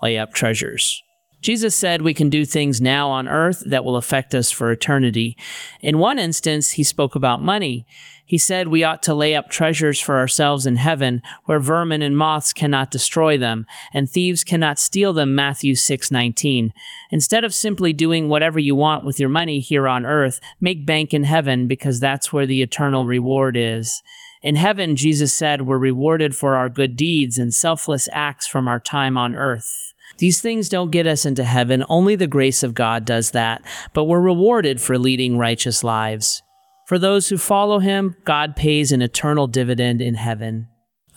Lay 0.00 0.16
up 0.16 0.32
treasures. 0.32 1.02
Jesus 1.46 1.76
said 1.76 2.02
we 2.02 2.12
can 2.12 2.28
do 2.28 2.44
things 2.44 2.80
now 2.80 3.08
on 3.08 3.28
earth 3.28 3.62
that 3.66 3.84
will 3.84 3.94
affect 3.94 4.34
us 4.34 4.50
for 4.50 4.72
eternity. 4.72 5.36
In 5.80 6.00
one 6.00 6.18
instance, 6.18 6.72
he 6.72 6.82
spoke 6.82 7.14
about 7.14 7.40
money. 7.40 7.86
He 8.24 8.36
said 8.36 8.66
we 8.66 8.82
ought 8.82 9.00
to 9.04 9.14
lay 9.14 9.36
up 9.36 9.48
treasures 9.48 10.00
for 10.00 10.18
ourselves 10.18 10.66
in 10.66 10.74
heaven, 10.74 11.22
where 11.44 11.60
vermin 11.60 12.02
and 12.02 12.18
moths 12.18 12.52
cannot 12.52 12.90
destroy 12.90 13.38
them, 13.38 13.64
and 13.94 14.10
thieves 14.10 14.42
cannot 14.42 14.80
steal 14.80 15.12
them. 15.12 15.36
Matthew 15.36 15.74
6:19. 15.74 16.72
Instead 17.12 17.44
of 17.44 17.54
simply 17.54 17.92
doing 17.92 18.28
whatever 18.28 18.58
you 18.58 18.74
want 18.74 19.04
with 19.04 19.20
your 19.20 19.28
money 19.28 19.60
here 19.60 19.86
on 19.86 20.04
earth, 20.04 20.40
make 20.60 20.84
bank 20.84 21.14
in 21.14 21.22
heaven 21.22 21.68
because 21.68 22.00
that's 22.00 22.32
where 22.32 22.46
the 22.46 22.60
eternal 22.60 23.06
reward 23.06 23.56
is. 23.56 24.02
In 24.42 24.56
heaven, 24.56 24.96
Jesus 24.96 25.32
said, 25.32 25.62
we're 25.62 25.78
rewarded 25.78 26.34
for 26.34 26.56
our 26.56 26.68
good 26.68 26.96
deeds 26.96 27.38
and 27.38 27.54
selfless 27.54 28.08
acts 28.10 28.48
from 28.48 28.66
our 28.66 28.80
time 28.80 29.16
on 29.16 29.36
earth. 29.36 29.85
These 30.18 30.40
things 30.40 30.68
don't 30.68 30.90
get 30.90 31.06
us 31.06 31.26
into 31.26 31.44
heaven, 31.44 31.84
only 31.88 32.16
the 32.16 32.26
grace 32.26 32.62
of 32.62 32.74
God 32.74 33.04
does 33.04 33.32
that, 33.32 33.62
but 33.92 34.04
we're 34.04 34.20
rewarded 34.20 34.80
for 34.80 34.98
leading 34.98 35.38
righteous 35.38 35.84
lives. 35.84 36.42
For 36.86 36.98
those 36.98 37.28
who 37.28 37.36
follow 37.36 37.80
him, 37.80 38.16
God 38.24 38.56
pays 38.56 38.92
an 38.92 39.02
eternal 39.02 39.46
dividend 39.46 40.00
in 40.00 40.14
heaven. 40.14 40.68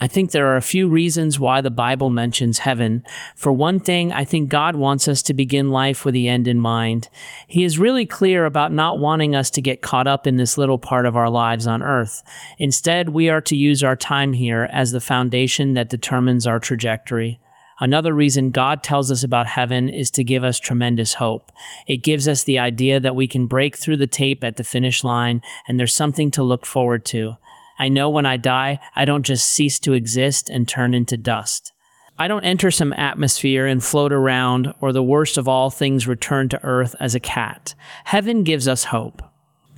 I 0.01 0.08
think 0.08 0.32
there 0.32 0.48
are 0.48 0.56
a 0.56 0.62
few 0.62 0.88
reasons 0.88 1.39
why 1.39 1.60
the 1.60 1.70
Bible 1.70 2.10
mentions 2.10 2.60
heaven. 2.60 3.03
For 3.36 3.51
one 3.51 3.82
thing, 3.82 4.13
I 4.13 4.24
think 4.24 4.50
God 4.50 4.77
wants 4.77 5.10
us 5.10 5.22
to 5.24 5.34
begin 5.34 5.72
life 5.72 6.06
with 6.06 6.13
the 6.13 6.29
end 6.29 6.48
in 6.48 6.58
mind. 6.58 7.10
He 7.48 7.65
is 7.65 7.77
really 7.77 8.06
clear 8.06 8.46
about 8.46 8.72
not 8.72 8.98
wanting 8.98 9.36
us 9.36 9.50
to 9.51 9.62
get 9.62 9.82
caught 9.82 10.08
up 10.08 10.25
in 10.25 10.38
this 10.38 10.58
little 10.58 10.79
part 10.79 11.06
of 11.06 11.18
our 11.18 11.29
lives 11.29 11.68
on 11.68 11.84
earth. 11.84 12.24
Instead, 12.58 13.10
we 13.10 13.29
are 13.29 13.41
to 13.41 13.58
use 13.58 13.84
our 13.84 13.98
time 13.98 14.32
here 14.34 14.70
as 14.72 14.91
the 14.91 15.01
foundation 15.01 15.74
that 15.74 15.89
determines 15.89 16.48
our 16.48 16.60
trajectory. 16.60 17.41
Another 17.79 18.13
reason 18.13 18.51
God 18.51 18.83
tells 18.83 19.09
us 19.12 19.24
about 19.24 19.48
heaven 19.48 19.89
is 19.89 20.12
to 20.12 20.24
give 20.24 20.43
us 20.43 20.59
tremendous 20.59 21.15
hope. 21.15 21.51
It 21.88 21.98
gives 21.98 22.27
us 22.27 22.43
the 22.43 22.59
idea 22.59 23.00
that 23.00 23.15
we 23.15 23.27
can 23.27 23.48
break 23.48 23.77
through 23.77 23.98
the 23.98 24.07
tape 24.07 24.43
at 24.43 24.57
the 24.57 24.63
finish 24.63 25.03
line 25.03 25.41
and 25.67 25.79
there's 25.79 25.93
something 25.93 26.31
to 26.31 26.43
look 26.43 26.65
forward 26.65 27.05
to. 27.05 27.38
I 27.77 27.88
know 27.88 28.09
when 28.09 28.25
I 28.25 28.36
die, 28.36 28.79
I 28.95 29.05
don't 29.05 29.25
just 29.25 29.50
cease 29.50 29.79
to 29.79 29.93
exist 29.93 30.50
and 30.50 30.67
turn 30.67 30.93
into 30.93 31.15
dust. 31.15 31.71
I 32.17 32.27
don't 32.27 32.43
enter 32.43 32.69
some 32.69 32.91
atmosphere 32.91 33.65
and 33.65 33.81
float 33.81 34.12
around, 34.12 34.74
or 34.81 34.91
the 34.91 35.01
worst 35.01 35.38
of 35.38 35.48
all 35.48 35.69
things, 35.69 36.05
return 36.05 36.50
to 36.50 36.62
earth 36.65 36.93
as 37.00 37.15
a 37.15 37.19
cat. 37.21 37.75
Heaven 38.03 38.43
gives 38.43 38.67
us 38.67 38.83
hope. 38.83 39.21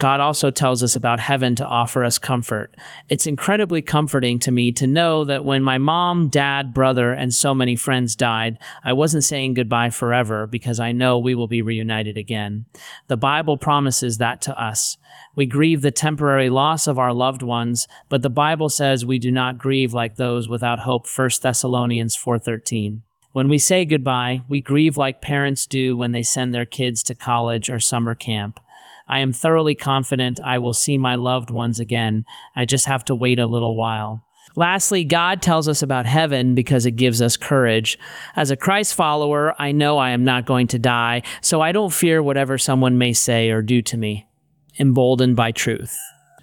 God 0.01 0.19
also 0.19 0.49
tells 0.49 0.81
us 0.81 0.95
about 0.95 1.19
heaven 1.19 1.53
to 1.57 1.63
offer 1.63 2.03
us 2.03 2.17
comfort. 2.17 2.75
It's 3.07 3.27
incredibly 3.27 3.83
comforting 3.83 4.39
to 4.39 4.51
me 4.51 4.71
to 4.71 4.87
know 4.87 5.23
that 5.25 5.45
when 5.45 5.61
my 5.61 5.77
mom, 5.77 6.27
dad, 6.29 6.73
brother, 6.73 7.13
and 7.13 7.31
so 7.31 7.53
many 7.53 7.75
friends 7.75 8.15
died, 8.15 8.57
I 8.83 8.93
wasn't 8.93 9.25
saying 9.25 9.53
goodbye 9.53 9.91
forever 9.91 10.47
because 10.47 10.79
I 10.79 10.91
know 10.91 11.19
we 11.19 11.35
will 11.35 11.47
be 11.47 11.61
reunited 11.61 12.17
again. 12.17 12.65
The 13.09 13.15
Bible 13.15 13.57
promises 13.57 14.17
that 14.17 14.41
to 14.41 14.59
us. 14.59 14.97
We 15.35 15.45
grieve 15.45 15.83
the 15.83 15.91
temporary 15.91 16.49
loss 16.49 16.87
of 16.87 16.97
our 16.97 17.13
loved 17.13 17.43
ones, 17.43 17.87
but 18.09 18.23
the 18.23 18.29
Bible 18.31 18.69
says 18.69 19.05
we 19.05 19.19
do 19.19 19.29
not 19.29 19.59
grieve 19.59 19.93
like 19.93 20.15
those 20.15 20.49
without 20.49 20.79
hope. 20.79 21.05
1 21.07 21.29
Thessalonians 21.43 22.15
4:13. 22.15 23.03
When 23.33 23.49
we 23.49 23.59
say 23.59 23.85
goodbye, 23.85 24.41
we 24.49 24.61
grieve 24.61 24.97
like 24.97 25.21
parents 25.21 25.67
do 25.67 25.95
when 25.95 26.11
they 26.11 26.23
send 26.23 26.55
their 26.55 26.65
kids 26.65 27.03
to 27.03 27.13
college 27.13 27.69
or 27.69 27.79
summer 27.79 28.15
camp. 28.15 28.59
I 29.11 29.19
am 29.19 29.33
thoroughly 29.33 29.75
confident 29.75 30.39
I 30.41 30.57
will 30.57 30.73
see 30.73 30.97
my 30.97 31.15
loved 31.15 31.51
ones 31.51 31.81
again. 31.81 32.23
I 32.55 32.63
just 32.63 32.85
have 32.85 33.03
to 33.05 33.15
wait 33.15 33.39
a 33.39 33.45
little 33.45 33.75
while. 33.75 34.25
Lastly, 34.55 35.03
God 35.03 35.41
tells 35.41 35.67
us 35.67 35.81
about 35.81 36.05
heaven 36.05 36.55
because 36.55 36.85
it 36.85 36.91
gives 36.91 37.21
us 37.21 37.35
courage. 37.35 37.99
As 38.37 38.51
a 38.51 38.55
Christ 38.55 38.95
follower, 38.95 39.53
I 39.59 39.73
know 39.73 39.97
I 39.97 40.11
am 40.11 40.23
not 40.23 40.45
going 40.45 40.67
to 40.67 40.79
die, 40.79 41.23
so 41.41 41.59
I 41.59 41.73
don't 41.73 41.93
fear 41.93 42.23
whatever 42.23 42.57
someone 42.57 42.97
may 42.97 43.11
say 43.11 43.49
or 43.49 43.61
do 43.61 43.81
to 43.81 43.97
me. 43.97 44.27
Emboldened 44.79 45.35
by 45.35 45.51
truth. 45.51 45.97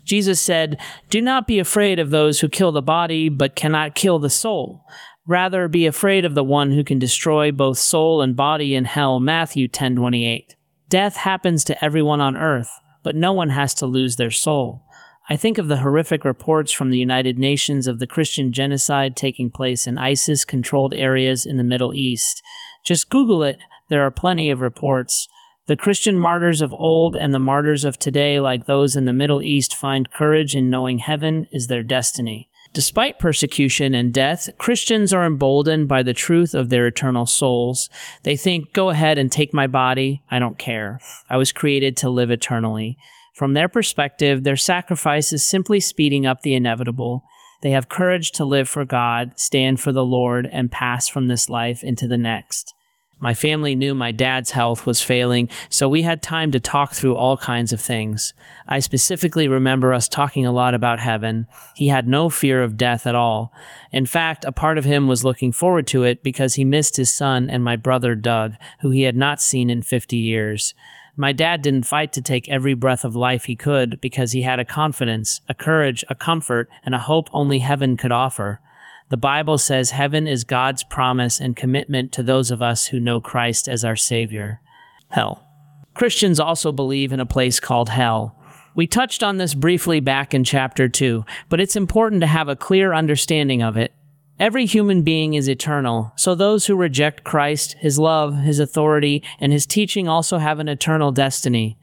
Jesus 0.04 0.40
said, 0.40 0.78
Do 1.08 1.22
not 1.22 1.46
be 1.46 1.58
afraid 1.58 1.98
of 1.98 2.10
those 2.10 2.40
who 2.40 2.48
kill 2.48 2.72
the 2.72 2.82
body, 2.82 3.30
but 3.30 3.56
cannot 3.56 3.94
kill 3.94 4.18
the 4.18 4.30
soul. 4.30 4.84
Rather, 5.26 5.68
be 5.68 5.86
afraid 5.86 6.24
of 6.26 6.34
the 6.34 6.44
one 6.44 6.70
who 6.72 6.84
can 6.84 6.98
destroy 6.98 7.50
both 7.50 7.78
soul 7.78 8.20
and 8.20 8.36
body 8.36 8.74
in 8.74 8.84
hell. 8.84 9.20
Matthew 9.20 9.68
10:28. 9.68 10.54
Death 10.88 11.16
happens 11.16 11.64
to 11.64 11.84
everyone 11.84 12.20
on 12.20 12.36
earth, 12.36 12.70
but 13.02 13.14
no 13.14 13.32
one 13.32 13.50
has 13.50 13.74
to 13.74 13.86
lose 13.86 14.16
their 14.16 14.30
soul. 14.30 14.84
I 15.28 15.36
think 15.36 15.58
of 15.58 15.68
the 15.68 15.78
horrific 15.78 16.24
reports 16.24 16.72
from 16.72 16.90
the 16.90 16.98
United 16.98 17.38
Nations 17.38 17.86
of 17.86 17.98
the 17.98 18.06
Christian 18.06 18.52
genocide 18.52 19.14
taking 19.14 19.50
place 19.50 19.86
in 19.86 19.98
ISIS 19.98 20.46
controlled 20.46 20.94
areas 20.94 21.44
in 21.44 21.58
the 21.58 21.64
Middle 21.64 21.92
East. 21.92 22.42
Just 22.86 23.10
Google 23.10 23.42
it, 23.42 23.58
there 23.90 24.02
are 24.02 24.10
plenty 24.10 24.48
of 24.48 24.62
reports. 24.62 25.28
The 25.66 25.76
Christian 25.76 26.18
martyrs 26.18 26.62
of 26.62 26.72
old 26.72 27.14
and 27.14 27.34
the 27.34 27.38
martyrs 27.38 27.84
of 27.84 27.98
today, 27.98 28.40
like 28.40 28.64
those 28.64 28.96
in 28.96 29.04
the 29.04 29.12
Middle 29.12 29.42
East, 29.42 29.76
find 29.76 30.10
courage 30.10 30.56
in 30.56 30.70
knowing 30.70 30.98
heaven 30.98 31.46
is 31.52 31.66
their 31.66 31.82
destiny. 31.82 32.48
Despite 32.72 33.18
persecution 33.18 33.94
and 33.94 34.12
death, 34.12 34.50
Christians 34.58 35.12
are 35.12 35.24
emboldened 35.24 35.88
by 35.88 36.02
the 36.02 36.14
truth 36.14 36.54
of 36.54 36.68
their 36.68 36.86
eternal 36.86 37.26
souls. 37.26 37.88
They 38.22 38.36
think, 38.36 38.72
go 38.72 38.90
ahead 38.90 39.18
and 39.18 39.32
take 39.32 39.54
my 39.54 39.66
body. 39.66 40.22
I 40.30 40.38
don't 40.38 40.58
care. 40.58 41.00
I 41.28 41.38
was 41.38 41.50
created 41.50 41.96
to 41.98 42.10
live 42.10 42.30
eternally. 42.30 42.98
From 43.34 43.54
their 43.54 43.68
perspective, 43.68 44.44
their 44.44 44.56
sacrifice 44.56 45.32
is 45.32 45.44
simply 45.44 45.80
speeding 45.80 46.26
up 46.26 46.42
the 46.42 46.54
inevitable. 46.54 47.24
They 47.62 47.70
have 47.70 47.88
courage 47.88 48.32
to 48.32 48.44
live 48.44 48.68
for 48.68 48.84
God, 48.84 49.32
stand 49.36 49.80
for 49.80 49.92
the 49.92 50.04
Lord, 50.04 50.48
and 50.50 50.70
pass 50.70 51.08
from 51.08 51.26
this 51.26 51.48
life 51.48 51.82
into 51.82 52.06
the 52.06 52.18
next. 52.18 52.74
My 53.20 53.34
family 53.34 53.74
knew 53.74 53.94
my 53.94 54.12
dad's 54.12 54.52
health 54.52 54.86
was 54.86 55.02
failing, 55.02 55.48
so 55.68 55.88
we 55.88 56.02
had 56.02 56.22
time 56.22 56.52
to 56.52 56.60
talk 56.60 56.92
through 56.92 57.16
all 57.16 57.36
kinds 57.36 57.72
of 57.72 57.80
things. 57.80 58.32
I 58.68 58.78
specifically 58.78 59.48
remember 59.48 59.92
us 59.92 60.08
talking 60.08 60.46
a 60.46 60.52
lot 60.52 60.72
about 60.72 61.00
heaven. 61.00 61.48
He 61.74 61.88
had 61.88 62.06
no 62.06 62.30
fear 62.30 62.62
of 62.62 62.76
death 62.76 63.06
at 63.08 63.16
all. 63.16 63.52
In 63.90 64.06
fact, 64.06 64.44
a 64.44 64.52
part 64.52 64.78
of 64.78 64.84
him 64.84 65.08
was 65.08 65.24
looking 65.24 65.50
forward 65.50 65.88
to 65.88 66.04
it 66.04 66.22
because 66.22 66.54
he 66.54 66.64
missed 66.64 66.96
his 66.96 67.12
son 67.12 67.50
and 67.50 67.64
my 67.64 67.74
brother 67.74 68.14
Doug, 68.14 68.54
who 68.80 68.90
he 68.90 69.02
had 69.02 69.16
not 69.16 69.40
seen 69.40 69.68
in 69.68 69.82
50 69.82 70.16
years. 70.16 70.74
My 71.16 71.32
dad 71.32 71.62
didn't 71.62 71.86
fight 71.86 72.12
to 72.12 72.22
take 72.22 72.48
every 72.48 72.74
breath 72.74 73.04
of 73.04 73.16
life 73.16 73.46
he 73.46 73.56
could 73.56 74.00
because 74.00 74.30
he 74.30 74.42
had 74.42 74.60
a 74.60 74.64
confidence, 74.64 75.40
a 75.48 75.54
courage, 75.54 76.04
a 76.08 76.14
comfort, 76.14 76.68
and 76.84 76.94
a 76.94 77.00
hope 77.00 77.28
only 77.32 77.58
heaven 77.58 77.96
could 77.96 78.12
offer. 78.12 78.60
The 79.10 79.16
Bible 79.16 79.58
says 79.58 79.90
heaven 79.90 80.26
is 80.26 80.44
God's 80.44 80.84
promise 80.84 81.40
and 81.40 81.56
commitment 81.56 82.12
to 82.12 82.22
those 82.22 82.50
of 82.50 82.60
us 82.60 82.86
who 82.86 83.00
know 83.00 83.20
Christ 83.20 83.68
as 83.68 83.84
our 83.84 83.96
Savior. 83.96 84.60
Hell. 85.08 85.44
Christians 85.94 86.38
also 86.38 86.72
believe 86.72 87.12
in 87.12 87.20
a 87.20 87.26
place 87.26 87.58
called 87.58 87.88
hell. 87.88 88.36
We 88.74 88.86
touched 88.86 89.22
on 89.22 89.38
this 89.38 89.54
briefly 89.54 90.00
back 90.00 90.34
in 90.34 90.44
chapter 90.44 90.88
2, 90.88 91.24
but 91.48 91.60
it's 91.60 91.74
important 91.74 92.20
to 92.20 92.26
have 92.26 92.48
a 92.48 92.54
clear 92.54 92.92
understanding 92.92 93.62
of 93.62 93.76
it 93.76 93.92
Every 94.38 94.66
human 94.66 95.02
being 95.02 95.34
is 95.34 95.48
eternal, 95.48 96.12
so 96.14 96.34
those 96.36 96.66
who 96.66 96.76
reject 96.76 97.24
Christ, 97.24 97.74
His 97.80 97.98
love, 97.98 98.38
His 98.38 98.60
authority, 98.60 99.24
and 99.40 99.52
His 99.52 99.66
teaching 99.66 100.06
also 100.06 100.38
have 100.38 100.60
an 100.60 100.68
eternal 100.68 101.10
destiny. 101.10 101.76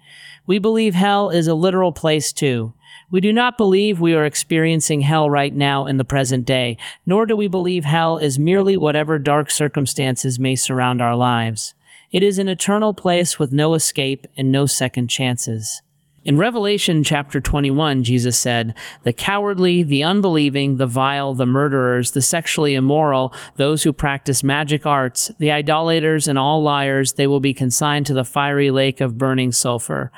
We 0.48 0.58
believe 0.58 0.96
hell 0.96 1.30
is 1.30 1.48
a 1.48 1.54
literal 1.54 1.92
place 1.92 2.32
too. 2.32 2.74
We 3.12 3.22
do 3.22 3.32
not 3.32 3.58
believe 3.58 4.00
we 4.00 4.14
are 4.14 4.26
experiencing 4.26 5.02
hell 5.02 5.30
right 5.30 5.54
now 5.54 5.86
in 5.86 5.98
the 5.98 6.04
present 6.06 6.46
day, 6.46 6.78
nor 7.06 7.26
do 7.26 7.36
we 7.36 7.48
believe 7.48 7.86
hell 7.86 8.18
is 8.18 8.40
merely 8.40 8.78
whatever 8.78 9.20
dark 9.20 9.52
circumstances 9.52 10.40
may 10.40 10.56
surround 10.56 11.02
our 11.02 11.16
lives. 11.16 11.74
It 12.12 12.24
is 12.24 12.40
an 12.40 12.48
eternal 12.48 12.94
place 12.94 13.38
with 13.38 13.52
no 13.52 13.74
escape 13.74 14.26
and 14.38 14.52
no 14.52 14.66
second 14.66 15.08
chances. 15.08 15.82
In 16.26 16.40
Revelation 16.40 17.04
chapter 17.04 17.40
21, 17.40 18.04
Jesus 18.04 18.36
said, 18.36 18.74
The 19.04 19.14
cowardly, 19.14 19.84
the 19.84 20.04
unbelieving, 20.04 20.78
the 20.78 20.88
vile, 20.88 21.36
the 21.36 21.46
murderers, 21.46 22.12
the 22.12 22.22
sexually 22.22 22.74
immoral, 22.74 23.32
those 23.58 23.84
who 23.84 23.94
practice 23.94 24.44
magic 24.44 24.88
arts, 24.88 25.32
the 25.38 25.52
idolaters, 25.52 26.28
and 26.28 26.40
all 26.40 26.64
liars, 26.64 27.14
they 27.14 27.28
will 27.28 27.40
be 27.40 27.54
consigned 27.54 28.08
to 28.08 28.16
the 28.16 28.26
fiery 28.26 28.72
lake 28.72 29.02
of 29.02 29.20
burning 29.20 29.52
sulfur. 29.52 30.12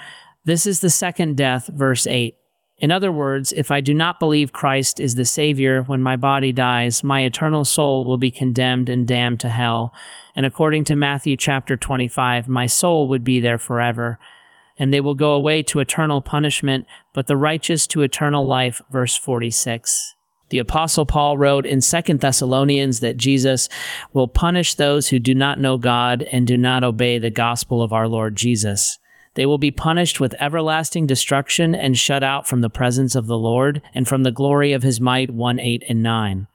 This 0.45 0.65
is 0.65 0.79
the 0.79 0.89
second 0.89 1.35
death, 1.35 1.67
verse 1.67 2.07
8. 2.07 2.37
In 2.79 2.91
other 2.91 3.11
words, 3.11 3.53
if 3.53 3.71
I 3.71 3.81
do 3.81 3.93
not 3.93 4.19
believe 4.19 4.51
Christ 4.53 4.99
is 4.99 5.15
the 5.15 5.25
Savior 5.25 5.81
when 5.83 6.01
my 6.01 6.15
body 6.15 6.51
dies, 6.51 7.03
my 7.03 7.21
eternal 7.21 7.65
soul 7.65 8.05
will 8.05 8.17
be 8.17 8.29
condemned 8.29 8.87
and 8.87 9.07
damned 9.07 9.39
to 9.39 9.49
hell. 9.49 9.93
And 10.35 10.45
according 10.45 10.83
to 10.85 10.95
Matthew 10.95 11.37
chapter 11.37 11.75
25, 11.75 12.47
my 12.47 12.67
soul 12.67 13.07
would 13.07 13.23
be 13.23 13.39
there 13.39 13.57
forever 13.57 14.19
and 14.77 14.93
they 14.93 15.01
will 15.01 15.15
go 15.15 15.33
away 15.33 15.63
to 15.63 15.79
eternal 15.79 16.21
punishment, 16.21 16.85
but 17.13 17.27
the 17.27 17.37
righteous 17.37 17.87
to 17.87 18.03
eternal 18.03 18.45
life. 18.45 18.81
Verse 18.91 19.15
46. 19.15 20.15
The 20.49 20.59
apostle 20.59 21.05
Paul 21.05 21.37
wrote 21.37 21.65
in 21.65 21.81
2 21.81 22.01
Thessalonians 22.17 23.01
that 23.01 23.17
Jesus 23.17 23.67
will 24.13 24.27
punish 24.27 24.75
those 24.75 25.09
who 25.09 25.19
do 25.19 25.35
not 25.35 25.59
know 25.59 25.77
God 25.77 26.23
and 26.31 26.47
do 26.47 26.57
not 26.57 26.83
obey 26.83 27.17
the 27.17 27.29
gospel 27.29 27.81
of 27.81 27.91
our 27.91 28.07
Lord 28.07 28.35
Jesus. 28.37 28.97
They 29.37 29.45
will 29.45 29.59
be 29.59 29.69
punished 29.69 30.19
with 30.19 30.33
everlasting 30.39 31.05
destruction 31.05 31.75
and 31.75 31.95
shut 31.95 32.23
out 32.23 32.47
from 32.47 32.61
the 32.61 32.71
presence 32.71 33.13
of 33.13 33.27
the 33.27 33.37
Lord 33.37 33.83
and 33.93 34.07
from 34.07 34.23
the 34.23 34.31
glory 34.31 34.73
of 34.73 34.81
his 34.81 34.99
might 34.99 35.29
1 35.29 35.59
8 35.59 35.83
and 35.87 36.01
9. 36.01 36.47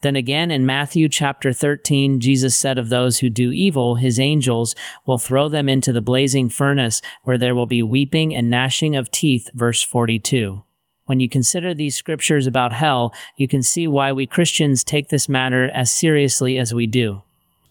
Then 0.00 0.16
again 0.16 0.50
in 0.50 0.64
Matthew 0.64 1.10
chapter 1.10 1.52
13, 1.52 2.18
Jesus 2.18 2.56
said 2.56 2.78
of 2.78 2.88
those 2.88 3.18
who 3.18 3.28
do 3.28 3.52
evil, 3.52 3.96
his 3.96 4.18
angels 4.18 4.74
will 5.04 5.18
throw 5.18 5.50
them 5.50 5.68
into 5.68 5.92
the 5.92 6.00
blazing 6.00 6.48
furnace 6.48 7.02
where 7.24 7.36
there 7.36 7.54
will 7.54 7.66
be 7.66 7.82
weeping 7.82 8.34
and 8.34 8.48
gnashing 8.48 8.96
of 8.96 9.10
teeth, 9.10 9.50
verse 9.52 9.82
42. 9.82 10.64
When 11.04 11.20
you 11.20 11.28
consider 11.28 11.74
these 11.74 11.94
scriptures 11.94 12.46
about 12.46 12.72
hell, 12.72 13.12
you 13.36 13.48
can 13.48 13.62
see 13.62 13.86
why 13.86 14.12
we 14.12 14.26
Christians 14.26 14.82
take 14.82 15.10
this 15.10 15.28
matter 15.28 15.68
as 15.74 15.90
seriously 15.90 16.56
as 16.56 16.72
we 16.72 16.86
do. 16.86 17.20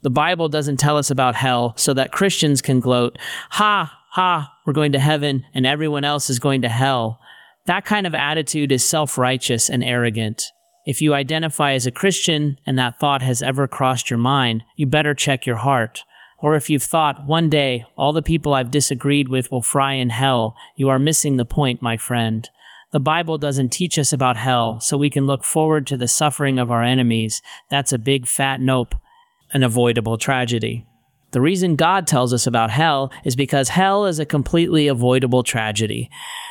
The 0.04 0.12
Bible 0.12 0.48
doesn't 0.48 0.78
tell 0.78 0.98
us 0.98 1.10
about 1.10 1.34
hell 1.34 1.74
so 1.76 1.96
that 1.96 2.12
Christians 2.12 2.62
can 2.62 2.80
gloat, 2.80 3.18
ha, 3.50 3.96
ha, 4.10 4.54
we're 4.70 4.74
going 4.74 4.92
to 4.92 5.00
heaven 5.00 5.44
and 5.52 5.66
everyone 5.66 6.04
else 6.04 6.30
is 6.30 6.38
going 6.38 6.62
to 6.62 6.70
hell. 6.70 7.20
That 7.66 7.86
kind 7.86 8.06
of 8.06 8.14
attitude 8.14 8.72
is 8.72 8.88
self 8.88 9.18
righteous 9.18 9.68
and 9.68 9.84
arrogant. 9.84 10.44
If 10.86 11.02
you 11.02 11.16
identify 11.16 11.72
as 11.72 11.88
a 11.88 11.92
Christian 11.92 12.60
and 12.68 12.78
that 12.78 13.00
thought 13.00 13.24
has 13.24 13.42
ever 13.42 13.68
crossed 13.68 14.12
your 14.12 14.20
mind, 14.20 14.64
you 14.76 14.86
better 14.86 15.16
check 15.16 15.48
your 15.48 15.56
heart. 15.56 16.04
Or 16.38 16.54
if 16.54 16.70
you've 16.70 16.84
thought, 16.84 17.26
one 17.26 17.50
day, 17.50 17.84
all 17.98 18.14
the 18.14 18.22
people 18.22 18.54
I've 18.54 18.70
disagreed 18.70 19.28
with 19.28 19.52
will 19.52 19.64
fry 19.64 19.94
in 19.94 20.12
hell, 20.12 20.56
you 20.76 20.88
are 20.90 21.00
missing 21.00 21.38
the 21.38 21.46
point, 21.46 21.82
my 21.82 21.98
friend. 21.98 22.48
The 22.92 23.00
Bible 23.00 23.40
doesn't 23.40 23.70
teach 23.70 23.98
us 23.98 24.14
about 24.14 24.38
hell, 24.38 24.80
so 24.80 24.98
we 24.98 25.10
can 25.10 25.26
look 25.26 25.44
forward 25.44 25.88
to 25.88 25.98
the 25.98 26.08
suffering 26.08 26.60
of 26.60 26.70
our 26.70 26.84
enemies. 26.84 27.42
That's 27.72 27.92
a 27.92 27.98
big 27.98 28.28
fat 28.28 28.62
nope, 28.62 28.94
an 29.52 29.64
avoidable 29.64 30.20
tragedy. 30.20 30.86
The 31.32 31.42
reason 31.42 31.76
God 31.76 32.08
tells 32.08 32.34
us 32.34 32.48
about 32.48 32.72
hell 32.72 33.12
is 33.24 33.36
because 33.36 33.70
hell 33.70 34.06
is 34.06 34.20
a 34.20 34.26
completely 34.26 34.88
avoidable 34.88 35.44
tragedy. 35.44 36.10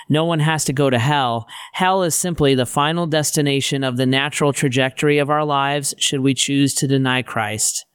No 0.09 0.25
one 0.25 0.39
has 0.41 0.65
to 0.67 0.73
go 0.73 0.89
to 0.89 0.99
hell. 0.99 1.49
Hell 1.73 2.05
is 2.05 2.15
simply 2.15 2.55
the 2.55 2.65
final 2.65 3.07
destination 3.07 3.83
of 3.83 3.97
the 3.97 4.07
natural 4.07 4.53
trajectory 4.53 5.19
of 5.19 5.31
our 5.31 5.45
lives 5.45 5.95
should 5.99 6.21
we 6.21 6.33
choose 6.33 6.75
to 6.75 6.87
deny 6.87 7.23
Christ. 7.23 7.87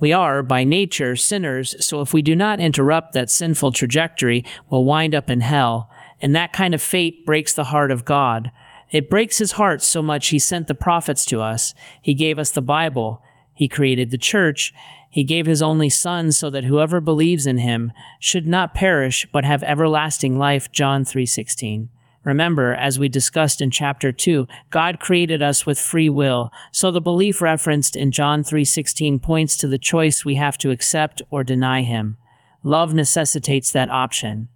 We 0.00 0.12
are, 0.12 0.44
by 0.44 0.62
nature, 0.62 1.16
sinners, 1.16 1.74
so 1.84 2.00
if 2.00 2.14
we 2.14 2.22
do 2.22 2.36
not 2.36 2.60
interrupt 2.60 3.14
that 3.14 3.30
sinful 3.30 3.72
trajectory, 3.72 4.44
we'll 4.70 4.84
wind 4.84 5.14
up 5.16 5.28
in 5.28 5.40
hell. 5.40 5.90
And 6.20 6.36
that 6.36 6.52
kind 6.52 6.72
of 6.72 6.80
fate 6.80 7.26
breaks 7.26 7.52
the 7.52 7.64
heart 7.64 7.90
of 7.90 8.04
God. 8.04 8.52
It 8.92 9.10
breaks 9.10 9.38
his 9.38 9.52
heart 9.52 9.82
so 9.82 10.00
much 10.00 10.28
he 10.28 10.38
sent 10.38 10.68
the 10.68 10.74
prophets 10.74 11.24
to 11.26 11.40
us. 11.40 11.74
He 12.00 12.14
gave 12.14 12.38
us 12.38 12.52
the 12.52 12.62
Bible. 12.62 13.22
He 13.54 13.66
created 13.66 14.12
the 14.12 14.18
church. 14.18 14.72
He 15.10 15.24
gave 15.24 15.46
his 15.46 15.62
only 15.62 15.88
son 15.88 16.32
so 16.32 16.50
that 16.50 16.64
whoever 16.64 17.00
believes 17.00 17.46
in 17.46 17.58
him 17.58 17.92
should 18.20 18.46
not 18.46 18.74
perish 18.74 19.26
but 19.32 19.44
have 19.44 19.62
everlasting 19.62 20.38
life. 20.38 20.70
John 20.70 21.04
3:16. 21.04 21.88
Remember, 22.24 22.74
as 22.74 22.98
we 22.98 23.08
discussed 23.08 23.60
in 23.62 23.70
chapter 23.70 24.12
2, 24.12 24.46
God 24.70 25.00
created 25.00 25.40
us 25.40 25.64
with 25.64 25.78
free 25.78 26.10
will, 26.10 26.52
so 26.72 26.90
the 26.90 27.00
belief 27.00 27.40
referenced 27.40 27.96
in 27.96 28.10
John 28.10 28.42
3:16 28.42 29.18
points 29.18 29.56
to 29.56 29.66
the 29.66 29.78
choice 29.78 30.24
we 30.24 30.34
have 30.34 30.58
to 30.58 30.70
accept 30.70 31.22
or 31.30 31.42
deny 31.42 31.82
him. 31.82 32.16
Love 32.62 32.92
necessitates 32.92 33.72
that 33.72 33.90
option. 33.90 34.48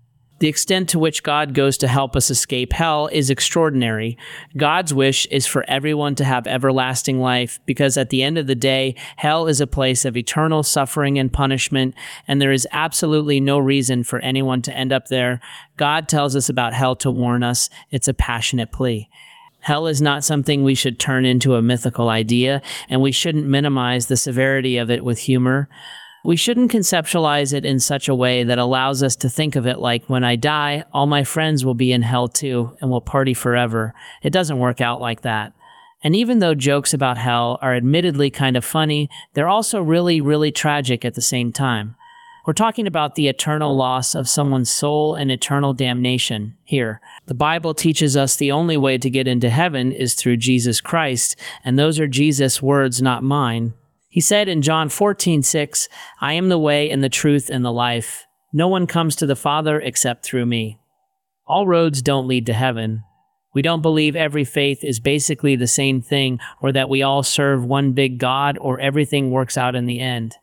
The 0.43 0.49
extent 0.49 0.89
to 0.89 0.99
which 0.99 1.23
God 1.23 1.55
goes 1.55 1.79
to 1.79 1.87
help 1.87 2.17
us 2.17 2.29
escape 2.29 2.73
hell 2.73 3.07
is 3.13 3.31
extraordinary. 3.31 4.19
God's 4.57 4.93
wish 4.93 5.25
is 5.27 5.47
for 5.47 5.65
everyone 5.69 6.17
to 6.17 6.25
have 6.25 6.49
everlasting 6.49 7.21
life 7.21 7.61
because 7.65 7.97
at 7.97 8.11
the 8.11 8.25
end 8.25 8.37
of 8.39 8.49
the 8.49 8.57
day, 8.57 8.97
hell 9.15 9.47
is 9.47 9.61
a 9.61 9.69
place 9.69 10.05
of 10.05 10.17
eternal 10.17 10.65
suffering 10.65 11.17
and 11.17 11.33
punishment, 11.33 11.95
and 12.27 12.43
there 12.43 12.51
is 12.51 12.67
absolutely 12.73 13.39
no 13.39 13.57
reason 13.57 14.03
for 14.03 14.19
anyone 14.19 14.63
to 14.63 14.77
end 14.77 14.93
up 14.93 15.07
there. 15.07 15.41
God 15.77 16.09
tells 16.09 16.35
us 16.35 16.49
about 16.49 16.75
hell 16.75 16.97
to 16.97 17.11
warn 17.13 17.45
us. 17.45 17.71
It's 17.93 18.09
a 18.09 18.13
passionate 18.13 18.73
plea. 18.73 19.09
Hell 19.61 19.87
is 19.87 20.03
not 20.03 20.25
something 20.25 20.65
we 20.65 20.75
should 20.75 20.99
turn 20.99 21.25
into 21.25 21.55
a 21.55 21.63
mythical 21.63 22.09
idea, 22.09 22.63
and 22.89 23.01
we 23.01 23.13
shouldn't 23.13 23.47
minimize 23.47 24.07
the 24.09 24.17
severity 24.17 24.77
of 24.77 24.91
it 24.91 25.05
with 25.05 25.21
humor. 25.21 25.69
We 26.25 26.37
shouldn't 26.37 26.71
conceptualize 26.71 27.53
it 27.53 27.65
in 27.65 27.81
such 27.81 28.09
a 28.09 28.15
way 28.15 28.45
that 28.45 28.59
allows 28.59 29.03
us 29.03 29.17
to 29.17 29.29
think 29.29 29.57
of 29.57 29.67
it 29.67 29.81
like 29.81 30.09
when 30.09 30.23
I 30.23 30.37
die, 30.37 30.85
all 30.93 31.07
my 31.07 31.25
friends 31.25 31.65
will 31.65 31.75
be 31.75 31.93
in 31.93 32.03
hell 32.03 32.29
too 32.29 32.77
and 32.81 32.91
we'll 32.91 33.01
party 33.01 33.35
forever. 33.35 33.93
It 34.23 34.33
doesn't 34.33 34.61
work 34.61 34.81
out 34.81 35.01
like 35.01 35.23
that. 35.23 35.53
And 36.05 36.15
even 36.15 36.39
though 36.39 36.55
jokes 36.55 36.95
about 36.95 37.19
hell 37.19 37.59
are 37.61 37.75
admittedly 37.75 38.31
kind 38.31 38.57
of 38.57 38.65
funny, 38.65 39.09
they're 39.35 39.49
also 39.49 39.81
really, 39.83 40.21
really 40.21 40.53
tragic 40.53 41.05
at 41.05 41.15
the 41.15 41.21
same 41.21 41.53
time. 41.53 41.97
We're 42.45 42.55
talking 42.55 42.89
about 42.89 43.15
the 43.15 43.29
eternal 43.29 43.77
loss 43.77 44.17
of 44.17 44.29
someone's 44.29 44.71
soul 44.71 45.15
and 45.15 45.31
eternal 45.31 45.75
damnation 45.75 46.57
here. 46.65 47.01
The 47.27 47.35
Bible 47.35 47.73
teaches 47.73 48.17
us 48.17 48.35
the 48.35 48.51
only 48.51 48.77
way 48.77 48.99
to 48.99 49.11
get 49.11 49.29
into 49.29 49.49
heaven 49.49 49.93
is 49.93 50.15
through 50.15 50.39
Jesus 50.39 50.81
Christ, 50.81 51.37
and 51.65 51.79
those 51.79 52.01
are 52.01 52.09
Jesus' 52.09 52.61
words, 52.61 53.01
not 53.01 53.23
mine. 53.23 53.75
He 54.13 54.21
said 54.21 54.47
in 54.47 54.61
John 54.61 54.91
14, 54.91 55.43
6, 55.43 55.89
I 56.21 56.35
am 56.35 56.51
the 56.51 56.59
way 56.59 56.91
and 56.91 57.03
the 57.03 57.09
truth 57.09 57.49
and 57.49 57.65
the 57.65 57.73
life. 57.73 58.27
No 58.53 58.69
one 58.69 58.87
comes 58.87 59.17
to 59.17 59.27
the 59.27 59.35
Father 59.35 59.81
except 59.81 60.23
through 60.23 60.45
me. 60.45 60.79
All 61.47 61.67
roads 61.67 62.03
don't 62.03 62.29
lead 62.29 62.45
to 62.45 62.53
heaven. 62.53 63.05
We 63.55 63.63
don't 63.63 63.81
believe 63.81 64.15
every 64.15 64.45
faith 64.45 64.85
is 64.85 65.01
basically 65.01 65.57
the 65.57 65.67
same 65.67 66.03
thing 66.03 66.41
or 66.61 66.73
that 66.73 66.91
we 66.91 67.03
all 67.03 67.23
serve 67.23 67.65
one 67.65 67.93
big 67.93 68.19
God 68.19 68.59
or 68.61 68.79
everything 68.81 69.31
works 69.31 69.57
out 69.57 69.75
in 69.75 69.87
the 69.87 70.01
end. 70.01 70.37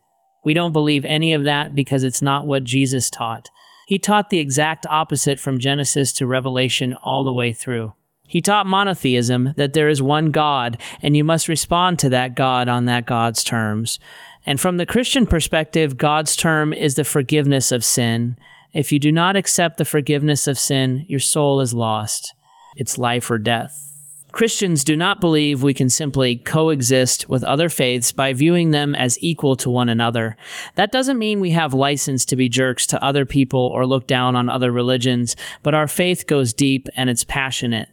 We 0.44 0.52
don't 0.52 0.72
believe 0.72 1.04
any 1.04 1.32
of 1.32 1.44
that 1.44 1.72
because 1.72 2.02
it's 2.02 2.20
not 2.20 2.48
what 2.48 2.64
Jesus 2.64 3.08
taught. 3.08 3.50
He 3.86 4.00
taught 4.00 4.30
the 4.30 4.40
exact 4.40 4.84
opposite 4.90 5.38
from 5.38 5.60
Genesis 5.60 6.12
to 6.14 6.26
Revelation 6.26 6.94
all 7.04 7.22
the 7.22 7.32
way 7.32 7.52
through. 7.52 7.92
He 8.30 8.40
taught 8.40 8.68
monotheism, 8.68 9.54
that 9.56 9.72
there 9.72 9.88
is 9.88 10.00
one 10.00 10.30
God, 10.30 10.80
and 11.02 11.16
you 11.16 11.24
must 11.24 11.48
respond 11.48 11.98
to 11.98 12.08
that 12.10 12.36
God 12.36 12.68
on 12.68 12.84
that 12.84 13.04
God's 13.04 13.42
terms. 13.42 13.98
And 14.46 14.60
from 14.60 14.76
the 14.76 14.86
Christian 14.86 15.26
perspective, 15.26 15.98
God's 15.98 16.36
term 16.36 16.72
is 16.72 16.94
the 16.94 17.02
forgiveness 17.02 17.72
of 17.72 17.84
sin. 17.84 18.36
If 18.72 18.92
you 18.92 19.00
do 19.00 19.10
not 19.10 19.34
accept 19.34 19.78
the 19.78 19.84
forgiveness 19.84 20.46
of 20.46 20.60
sin, 20.60 21.06
your 21.08 21.18
soul 21.18 21.60
is 21.60 21.74
lost. 21.74 22.34
It's 22.76 22.98
life 22.98 23.32
or 23.32 23.38
death. 23.38 23.76
Christians 24.30 24.84
do 24.84 24.96
not 24.96 25.20
believe 25.20 25.64
we 25.64 25.74
can 25.74 25.90
simply 25.90 26.36
coexist 26.36 27.28
with 27.28 27.42
other 27.42 27.68
faiths 27.68 28.12
by 28.12 28.32
viewing 28.32 28.70
them 28.70 28.94
as 28.94 29.20
equal 29.20 29.56
to 29.56 29.68
one 29.68 29.88
another. 29.88 30.36
That 30.76 30.92
doesn't 30.92 31.18
mean 31.18 31.40
we 31.40 31.50
have 31.50 31.74
license 31.74 32.24
to 32.26 32.36
be 32.36 32.48
jerks 32.48 32.86
to 32.86 33.04
other 33.04 33.26
people 33.26 33.72
or 33.74 33.86
look 33.86 34.06
down 34.06 34.36
on 34.36 34.48
other 34.48 34.70
religions, 34.70 35.34
but 35.64 35.74
our 35.74 35.88
faith 35.88 36.28
goes 36.28 36.52
deep 36.52 36.86
and 36.94 37.10
it's 37.10 37.24
passionate. 37.24 37.88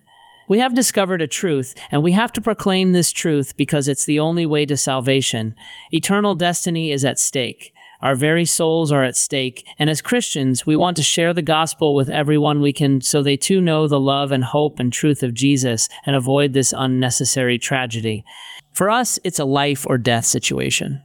We 0.50 0.60
have 0.60 0.74
discovered 0.74 1.22
a 1.22 1.28
truth, 1.28 1.76
and 1.92 2.02
we 2.02 2.14
have 2.14 2.32
to 2.34 2.42
proclaim 2.42 2.94
this 2.94 3.12
truth 3.12 3.58
because 3.58 3.90
it's 3.90 4.06
the 4.06 4.22
only 4.22 4.46
way 4.46 4.66
to 4.68 4.78
salvation. 4.78 5.56
Eternal 5.92 6.36
destiny 6.36 6.92
is 6.94 7.04
at 7.04 7.20
stake. 7.20 7.74
Our 8.02 8.16
very 8.16 8.46
souls 8.46 8.90
are 8.90 9.04
at 9.04 9.18
stake, 9.18 9.68
and 9.78 9.90
as 9.90 10.02
Christians, 10.02 10.66
we 10.66 10.78
want 10.78 10.96
to 10.98 11.04
share 11.04 11.34
the 11.34 11.42
gospel 11.42 11.96
with 11.96 12.10
everyone 12.10 12.62
we 12.62 12.72
can 12.72 13.02
so 13.02 13.22
they 13.22 13.36
too 13.36 13.60
know 13.60 13.88
the 13.88 14.00
love 14.00 14.32
and 14.32 14.44
hope 14.44 14.80
and 14.80 14.94
truth 14.94 15.22
of 15.22 15.34
Jesus 15.34 15.90
and 16.06 16.16
avoid 16.16 16.54
this 16.54 16.74
unnecessary 16.78 17.60
tragedy. 17.60 18.24
For 18.72 18.90
us, 18.90 19.20
it's 19.26 19.40
a 19.40 19.46
life 19.46 19.86
or 19.86 19.98
death 19.98 20.26
situation. 20.26 21.02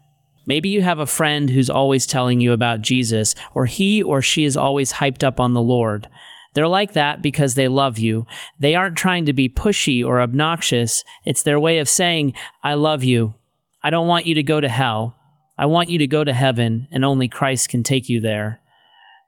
Maybe 0.47 0.69
you 0.69 0.83
have 0.83 1.01
a 1.01 1.07
friend 1.07 1.51
who's 1.51 1.71
always 1.71 2.07
telling 2.07 2.41
you 2.41 2.53
about 2.53 2.83
Jesus, 2.83 3.35
or 3.55 3.67
he 3.67 4.05
or 4.05 4.23
she 4.23 4.45
is 4.45 4.57
always 4.57 4.93
hyped 4.93 5.25
up 5.25 5.41
on 5.41 5.55
the 5.55 5.63
Lord. 5.63 6.09
They're 6.55 6.69
like 6.69 6.93
that 6.93 7.23
because 7.23 7.55
they 7.55 7.69
love 7.69 7.99
you. 7.99 8.27
They 8.59 8.75
aren't 8.75 8.97
trying 8.97 9.25
to 9.27 9.33
be 9.33 9.49
pushy 9.49 10.05
or 10.05 10.21
obnoxious. 10.21 11.03
It's 11.25 11.43
their 11.43 11.59
way 11.59 11.79
of 11.79 11.89
saying, 11.89 12.35
I 12.63 12.75
love 12.75 13.03
you. 13.03 13.35
I 13.83 13.91
don't 13.91 14.09
want 14.09 14.27
you 14.27 14.35
to 14.35 14.43
go 14.43 14.61
to 14.61 14.69
hell. 14.69 15.17
I 15.59 15.67
want 15.67 15.91
you 15.91 15.99
to 15.99 16.07
go 16.07 16.25
to 16.25 16.33
heaven, 16.33 16.89
and 16.91 17.05
only 17.05 17.29
Christ 17.29 17.69
can 17.69 17.83
take 17.83 18.09
you 18.09 18.21
there. 18.21 18.61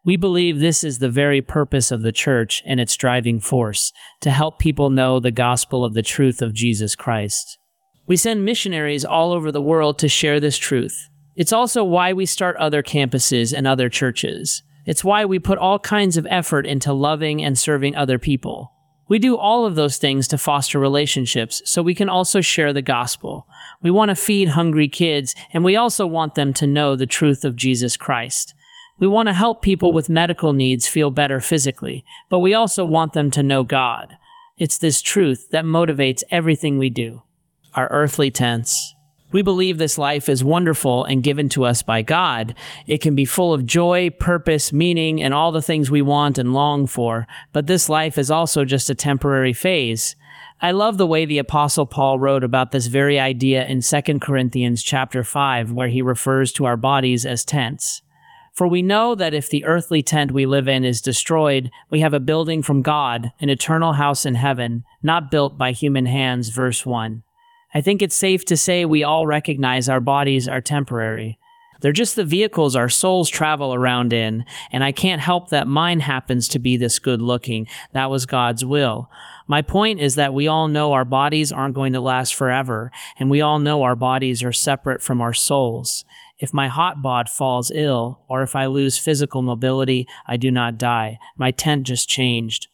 We 0.04 0.16
believe 0.16 0.58
this 0.58 0.84
is 0.84 0.98
the 0.98 1.08
very 1.08 1.40
purpose 1.40 1.90
of 1.90 2.02
the 2.02 2.12
church 2.12 2.62
and 2.66 2.78
its 2.78 2.96
driving 2.96 3.40
force 3.40 3.92
to 4.20 4.30
help 4.30 4.58
people 4.58 4.90
know 4.90 5.18
the 5.18 5.30
gospel 5.30 5.84
of 5.84 5.94
the 5.94 6.02
truth 6.02 6.42
of 6.42 6.52
Jesus 6.52 6.94
Christ. 6.94 7.58
We 8.06 8.16
send 8.16 8.44
missionaries 8.44 9.04
all 9.04 9.32
over 9.32 9.50
the 9.50 9.62
world 9.62 9.98
to 10.00 10.08
share 10.08 10.40
this 10.40 10.58
truth. 10.58 11.08
It's 11.36 11.54
also 11.54 11.82
why 11.82 12.12
we 12.12 12.26
start 12.26 12.56
other 12.56 12.82
campuses 12.82 13.56
and 13.56 13.66
other 13.66 13.88
churches. 13.88 14.62
It's 14.86 15.04
why 15.04 15.24
we 15.24 15.38
put 15.38 15.58
all 15.58 15.78
kinds 15.78 16.16
of 16.16 16.26
effort 16.30 16.66
into 16.66 16.92
loving 16.92 17.42
and 17.42 17.58
serving 17.58 17.96
other 17.96 18.18
people. 18.18 18.72
We 19.06 19.18
do 19.18 19.36
all 19.36 19.66
of 19.66 19.74
those 19.74 19.98
things 19.98 20.26
to 20.28 20.38
foster 20.38 20.78
relationships 20.78 21.60
so 21.66 21.82
we 21.82 21.94
can 21.94 22.08
also 22.08 22.40
share 22.40 22.72
the 22.72 22.82
gospel. 22.82 23.46
We 23.82 23.90
want 23.90 24.08
to 24.08 24.14
feed 24.14 24.48
hungry 24.48 24.88
kids, 24.88 25.34
and 25.52 25.62
we 25.62 25.76
also 25.76 26.06
want 26.06 26.34
them 26.34 26.54
to 26.54 26.66
know 26.66 26.96
the 26.96 27.06
truth 27.06 27.44
of 27.44 27.56
Jesus 27.56 27.96
Christ. 27.96 28.54
We 28.98 29.06
want 29.06 29.28
to 29.28 29.34
help 29.34 29.60
people 29.60 29.92
with 29.92 30.08
medical 30.08 30.52
needs 30.52 30.88
feel 30.88 31.10
better 31.10 31.40
physically, 31.40 32.04
but 32.30 32.38
we 32.38 32.54
also 32.54 32.84
want 32.84 33.12
them 33.12 33.30
to 33.32 33.42
know 33.42 33.62
God. 33.62 34.16
It's 34.56 34.78
this 34.78 35.02
truth 35.02 35.50
that 35.50 35.64
motivates 35.64 36.22
everything 36.30 36.78
we 36.78 36.90
do. 36.90 37.22
Our 37.74 37.88
earthly 37.90 38.30
tents, 38.30 38.93
we 39.34 39.42
believe 39.42 39.78
this 39.78 39.98
life 39.98 40.28
is 40.28 40.44
wonderful 40.44 41.02
and 41.04 41.24
given 41.24 41.48
to 41.48 41.64
us 41.64 41.82
by 41.82 42.02
God. 42.02 42.54
It 42.86 43.00
can 43.00 43.16
be 43.16 43.24
full 43.24 43.52
of 43.52 43.66
joy, 43.66 44.10
purpose, 44.10 44.72
meaning, 44.72 45.20
and 45.20 45.34
all 45.34 45.50
the 45.50 45.60
things 45.60 45.90
we 45.90 46.02
want 46.02 46.38
and 46.38 46.54
long 46.54 46.86
for, 46.86 47.26
but 47.52 47.66
this 47.66 47.88
life 47.88 48.16
is 48.16 48.30
also 48.30 48.64
just 48.64 48.88
a 48.90 48.94
temporary 48.94 49.52
phase. 49.52 50.14
I 50.62 50.70
love 50.70 50.98
the 50.98 51.06
way 51.06 51.24
the 51.24 51.38
apostle 51.38 51.84
Paul 51.84 52.20
wrote 52.20 52.44
about 52.44 52.70
this 52.70 52.86
very 52.86 53.18
idea 53.18 53.66
in 53.66 53.80
2 53.80 54.20
Corinthians 54.20 54.84
chapter 54.84 55.24
5 55.24 55.72
where 55.72 55.88
he 55.88 56.00
refers 56.00 56.52
to 56.52 56.64
our 56.66 56.76
bodies 56.76 57.26
as 57.26 57.44
tents. 57.44 58.02
For 58.52 58.68
we 58.68 58.82
know 58.82 59.16
that 59.16 59.34
if 59.34 59.50
the 59.50 59.64
earthly 59.64 60.00
tent 60.00 60.30
we 60.30 60.46
live 60.46 60.68
in 60.68 60.84
is 60.84 61.00
destroyed, 61.00 61.72
we 61.90 61.98
have 61.98 62.14
a 62.14 62.20
building 62.20 62.62
from 62.62 62.82
God, 62.82 63.32
an 63.40 63.50
eternal 63.50 63.94
house 63.94 64.24
in 64.24 64.36
heaven, 64.36 64.84
not 65.02 65.32
built 65.32 65.58
by 65.58 65.72
human 65.72 66.06
hands 66.06 66.50
verse 66.50 66.86
1. 66.86 67.24
I 67.74 67.80
think 67.80 68.00
it's 68.00 68.14
safe 68.14 68.44
to 68.46 68.56
say 68.56 68.84
we 68.84 69.02
all 69.02 69.26
recognize 69.26 69.88
our 69.88 70.00
bodies 70.00 70.46
are 70.46 70.60
temporary. 70.60 71.38
They're 71.80 71.92
just 71.92 72.16
the 72.16 72.24
vehicles 72.24 72.76
our 72.76 72.88
souls 72.88 73.28
travel 73.28 73.74
around 73.74 74.12
in, 74.12 74.44
and 74.72 74.82
I 74.82 74.92
can't 74.92 75.20
help 75.20 75.50
that 75.50 75.66
mine 75.66 76.00
happens 76.00 76.48
to 76.48 76.58
be 76.58 76.76
this 76.76 76.98
good 76.98 77.20
looking. 77.20 77.66
That 77.92 78.10
was 78.10 78.26
God's 78.26 78.64
will. 78.64 79.10
My 79.46 79.60
point 79.60 80.00
is 80.00 80.14
that 80.14 80.32
we 80.32 80.46
all 80.48 80.68
know 80.68 80.92
our 80.92 81.04
bodies 81.04 81.52
aren't 81.52 81.74
going 81.74 81.92
to 81.92 82.00
last 82.00 82.34
forever, 82.34 82.90
and 83.18 83.28
we 83.28 83.42
all 83.42 83.58
know 83.58 83.82
our 83.82 83.96
bodies 83.96 84.42
are 84.42 84.52
separate 84.52 85.02
from 85.02 85.20
our 85.20 85.34
souls. 85.34 86.06
If 86.38 86.54
my 86.54 86.68
hot 86.68 87.02
bod 87.02 87.28
falls 87.28 87.70
ill, 87.70 88.20
or 88.28 88.42
if 88.42 88.56
I 88.56 88.66
lose 88.66 88.96
physical 88.96 89.42
mobility, 89.42 90.06
I 90.26 90.36
do 90.36 90.50
not 90.50 90.78
die. 90.78 91.18
My 91.36 91.50
tent 91.50 91.86
just 91.86 92.08
changed. 92.08 92.68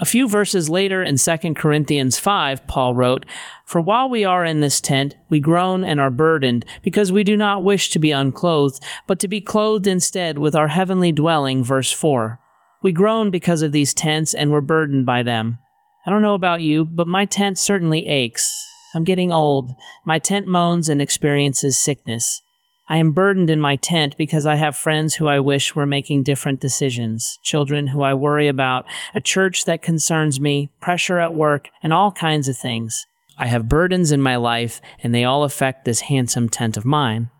A 0.00 0.04
few 0.04 0.28
verses 0.28 0.68
later 0.68 1.04
in 1.04 1.16
2 1.16 1.54
Corinthians 1.54 2.18
5, 2.18 2.66
Paul 2.66 2.94
wrote, 2.94 3.24
For 3.64 3.80
while 3.80 4.08
we 4.08 4.24
are 4.24 4.44
in 4.44 4.60
this 4.60 4.80
tent, 4.80 5.14
we 5.28 5.38
groan 5.38 5.84
and 5.84 6.00
are 6.00 6.10
burdened, 6.10 6.64
because 6.82 7.12
we 7.12 7.22
do 7.22 7.36
not 7.36 7.62
wish 7.62 7.90
to 7.90 8.00
be 8.00 8.10
unclothed, 8.10 8.82
but 9.06 9.20
to 9.20 9.28
be 9.28 9.40
clothed 9.40 9.86
instead 9.86 10.38
with 10.38 10.56
our 10.56 10.68
heavenly 10.68 11.12
dwelling, 11.12 11.62
verse 11.62 11.92
4. 11.92 12.40
We 12.82 12.90
groan 12.90 13.30
because 13.30 13.62
of 13.62 13.70
these 13.70 13.94
tents 13.94 14.34
and 14.34 14.50
we're 14.50 14.60
burdened 14.60 15.06
by 15.06 15.22
them. 15.22 15.58
I 16.04 16.10
don't 16.10 16.22
know 16.22 16.34
about 16.34 16.60
you, 16.60 16.84
but 16.84 17.06
my 17.06 17.24
tent 17.24 17.56
certainly 17.56 18.06
aches. 18.08 18.52
I'm 18.94 19.04
getting 19.04 19.32
old. 19.32 19.72
My 20.04 20.18
tent 20.18 20.46
moans 20.46 20.88
and 20.88 21.00
experiences 21.00 21.78
sickness. 21.78 22.42
I 22.86 22.98
am 22.98 23.12
burdened 23.12 23.48
in 23.48 23.60
my 23.60 23.76
tent 23.76 24.16
because 24.18 24.44
I 24.44 24.56
have 24.56 24.76
friends 24.76 25.14
who 25.14 25.26
I 25.26 25.40
wish 25.40 25.74
were 25.74 25.86
making 25.86 26.22
different 26.22 26.60
decisions, 26.60 27.38
children 27.42 27.86
who 27.86 28.02
I 28.02 28.12
worry 28.12 28.46
about, 28.46 28.84
a 29.14 29.22
church 29.22 29.64
that 29.64 29.80
concerns 29.80 30.38
me, 30.38 30.70
pressure 30.80 31.18
at 31.18 31.34
work, 31.34 31.70
and 31.82 31.94
all 31.94 32.12
kinds 32.12 32.46
of 32.46 32.58
things. 32.58 33.06
I 33.38 33.46
have 33.46 33.68
burdens 33.68 34.12
in 34.12 34.20
my 34.20 34.36
life, 34.36 34.82
and 35.02 35.14
they 35.14 35.24
all 35.24 35.44
affect 35.44 35.84
this 35.84 36.02
handsome 36.02 36.48
tent 36.48 36.76
of 36.76 36.84
mine. 36.84 37.30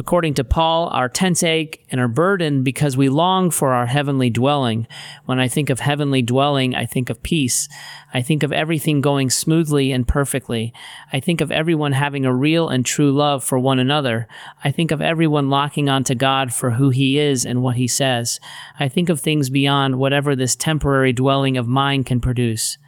According 0.00 0.32
to 0.34 0.44
Paul, 0.44 0.88
our 0.88 1.10
tents 1.10 1.42
ache 1.42 1.84
and 1.90 2.00
are 2.00 2.08
burdened 2.08 2.64
because 2.64 2.96
we 2.96 3.10
long 3.10 3.50
for 3.50 3.74
our 3.74 3.84
heavenly 3.84 4.30
dwelling. 4.30 4.86
When 5.26 5.38
I 5.38 5.46
think 5.46 5.68
of 5.68 5.80
heavenly 5.80 6.22
dwelling, 6.22 6.74
I 6.74 6.86
think 6.86 7.10
of 7.10 7.22
peace. 7.22 7.68
I 8.14 8.22
think 8.22 8.42
of 8.42 8.50
everything 8.50 9.02
going 9.02 9.28
smoothly 9.28 9.92
and 9.92 10.08
perfectly. 10.08 10.72
I 11.12 11.20
think 11.20 11.42
of 11.42 11.52
everyone 11.52 11.92
having 11.92 12.24
a 12.24 12.34
real 12.34 12.70
and 12.70 12.86
true 12.86 13.12
love 13.12 13.44
for 13.44 13.58
one 13.58 13.78
another. 13.78 14.26
I 14.64 14.70
think 14.70 14.90
of 14.90 15.02
everyone 15.02 15.50
locking 15.50 15.90
onto 15.90 16.14
God 16.14 16.54
for 16.54 16.70
who 16.70 16.88
he 16.88 17.18
is 17.18 17.44
and 17.44 17.62
what 17.62 17.76
he 17.76 17.86
says. 17.86 18.40
I 18.78 18.88
think 18.88 19.10
of 19.10 19.20
things 19.20 19.50
beyond 19.50 19.98
whatever 19.98 20.34
this 20.34 20.56
temporary 20.56 21.12
dwelling 21.12 21.58
of 21.58 21.68
mine 21.68 22.04
can 22.04 22.20
produce. 22.20 22.78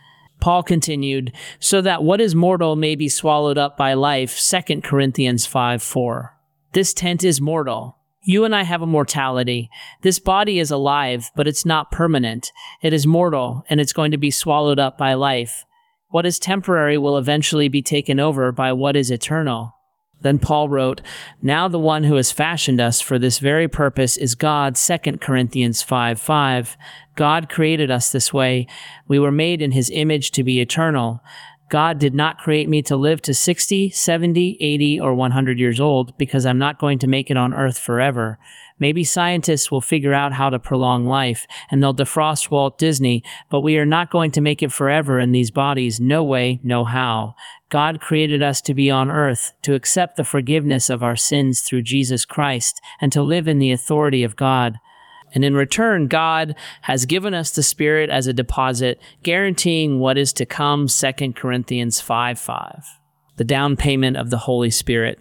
Paul 0.40 0.62
continued, 0.62 1.34
so 1.60 1.82
that 1.82 2.02
what 2.02 2.22
is 2.22 2.34
mortal 2.34 2.74
may 2.74 2.94
be 2.94 3.10
swallowed 3.10 3.58
up 3.58 3.76
by 3.76 3.92
life, 3.92 4.40
2 4.40 4.80
Corinthians 4.80 5.44
5 5.44 5.82
4. 5.82 6.38
This 6.72 6.94
tent 6.94 7.22
is 7.22 7.38
mortal. 7.38 7.98
You 8.24 8.44
and 8.44 8.54
I 8.54 8.62
have 8.62 8.80
a 8.80 8.86
mortality. 8.86 9.68
This 10.00 10.18
body 10.18 10.58
is 10.58 10.70
alive, 10.70 11.30
but 11.36 11.46
it's 11.46 11.66
not 11.66 11.90
permanent. 11.90 12.50
It 12.80 12.94
is 12.94 13.06
mortal, 13.06 13.62
and 13.68 13.78
it's 13.78 13.92
going 13.92 14.10
to 14.12 14.16
be 14.16 14.30
swallowed 14.30 14.78
up 14.78 14.96
by 14.96 15.12
life. 15.12 15.66
What 16.08 16.24
is 16.24 16.38
temporary 16.38 16.96
will 16.96 17.18
eventually 17.18 17.68
be 17.68 17.82
taken 17.82 18.18
over 18.18 18.52
by 18.52 18.72
what 18.72 18.96
is 18.96 19.10
eternal. 19.10 19.74
Then 20.22 20.38
Paul 20.38 20.70
wrote, 20.70 21.02
Now 21.42 21.68
the 21.68 21.78
one 21.78 22.04
who 22.04 22.14
has 22.14 22.32
fashioned 22.32 22.80
us 22.80 23.00
for 23.00 23.18
this 23.18 23.38
very 23.38 23.68
purpose 23.68 24.16
is 24.16 24.34
God, 24.34 24.76
2 24.76 25.18
Corinthians 25.20 25.82
5 25.82 26.18
5. 26.18 26.76
God 27.16 27.50
created 27.50 27.90
us 27.90 28.10
this 28.10 28.32
way. 28.32 28.66
We 29.08 29.18
were 29.18 29.32
made 29.32 29.60
in 29.60 29.72
his 29.72 29.90
image 29.90 30.30
to 30.32 30.44
be 30.44 30.60
eternal. 30.60 31.20
God 31.72 31.98
did 31.98 32.14
not 32.14 32.36
create 32.36 32.68
me 32.68 32.82
to 32.82 32.96
live 32.96 33.22
to 33.22 33.32
60, 33.32 33.88
70, 33.88 34.58
80, 34.60 35.00
or 35.00 35.14
100 35.14 35.58
years 35.58 35.80
old 35.80 36.14
because 36.18 36.44
I'm 36.44 36.58
not 36.58 36.78
going 36.78 36.98
to 36.98 37.06
make 37.06 37.30
it 37.30 37.38
on 37.38 37.54
earth 37.54 37.78
forever. 37.78 38.38
Maybe 38.78 39.04
scientists 39.04 39.70
will 39.70 39.80
figure 39.80 40.12
out 40.12 40.34
how 40.34 40.50
to 40.50 40.58
prolong 40.58 41.06
life 41.06 41.46
and 41.70 41.82
they'll 41.82 41.94
defrost 41.94 42.50
Walt 42.50 42.76
Disney, 42.76 43.24
but 43.48 43.62
we 43.62 43.78
are 43.78 43.86
not 43.86 44.10
going 44.10 44.32
to 44.32 44.42
make 44.42 44.62
it 44.62 44.70
forever 44.70 45.18
in 45.18 45.32
these 45.32 45.50
bodies. 45.50 45.98
No 45.98 46.22
way, 46.22 46.60
no 46.62 46.84
how. 46.84 47.36
God 47.70 48.02
created 48.02 48.42
us 48.42 48.60
to 48.60 48.74
be 48.74 48.90
on 48.90 49.10
earth, 49.10 49.54
to 49.62 49.72
accept 49.72 50.18
the 50.18 50.24
forgiveness 50.24 50.90
of 50.90 51.02
our 51.02 51.16
sins 51.16 51.62
through 51.62 51.84
Jesus 51.84 52.26
Christ, 52.26 52.82
and 53.00 53.10
to 53.12 53.22
live 53.22 53.48
in 53.48 53.58
the 53.58 53.72
authority 53.72 54.24
of 54.24 54.36
God. 54.36 54.78
And 55.34 55.44
in 55.44 55.54
return, 55.54 56.08
God 56.08 56.54
has 56.82 57.06
given 57.06 57.34
us 57.34 57.50
the 57.50 57.62
Spirit 57.62 58.10
as 58.10 58.26
a 58.26 58.32
deposit, 58.32 59.00
guaranteeing 59.22 59.98
what 59.98 60.18
is 60.18 60.32
to 60.34 60.46
come, 60.46 60.88
2 60.88 61.32
Corinthians 61.34 62.00
5 62.00 62.38
5. 62.38 62.84
The 63.36 63.44
down 63.44 63.76
payment 63.76 64.16
of 64.16 64.30
the 64.30 64.38
Holy 64.38 64.70
Spirit. 64.70 65.18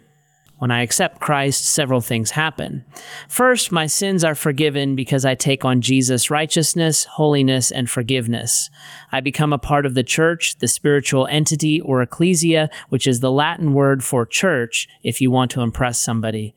When 0.62 0.70
I 0.70 0.84
accept 0.84 1.22
Christ, 1.22 1.66
several 1.66 2.02
things 2.02 2.30
happen. 2.30 2.86
First, 3.28 3.72
my 3.72 3.88
sins 3.88 4.24
are 4.24 4.36
forgiven 4.36 4.96
because 4.96 5.26
I 5.26 5.34
take 5.34 5.66
on 5.66 5.82
Jesus' 5.82 6.30
righteousness, 6.30 7.06
holiness, 7.06 7.72
and 7.72 7.90
forgiveness. 7.90 8.70
I 9.12 9.22
become 9.22 9.54
a 9.54 9.58
part 9.58 9.88
of 9.88 9.96
the 9.96 10.04
church, 10.04 10.60
the 10.60 10.68
spiritual 10.68 11.26
entity, 11.32 11.82
or 11.82 12.04
ecclesia, 12.04 12.70
which 12.90 13.08
is 13.08 13.22
the 13.22 13.32
Latin 13.32 13.74
word 13.74 14.04
for 14.04 14.24
church 14.24 14.88
if 15.02 15.20
you 15.20 15.32
want 15.32 15.50
to 15.50 15.62
impress 15.62 15.98
somebody. 15.98 16.54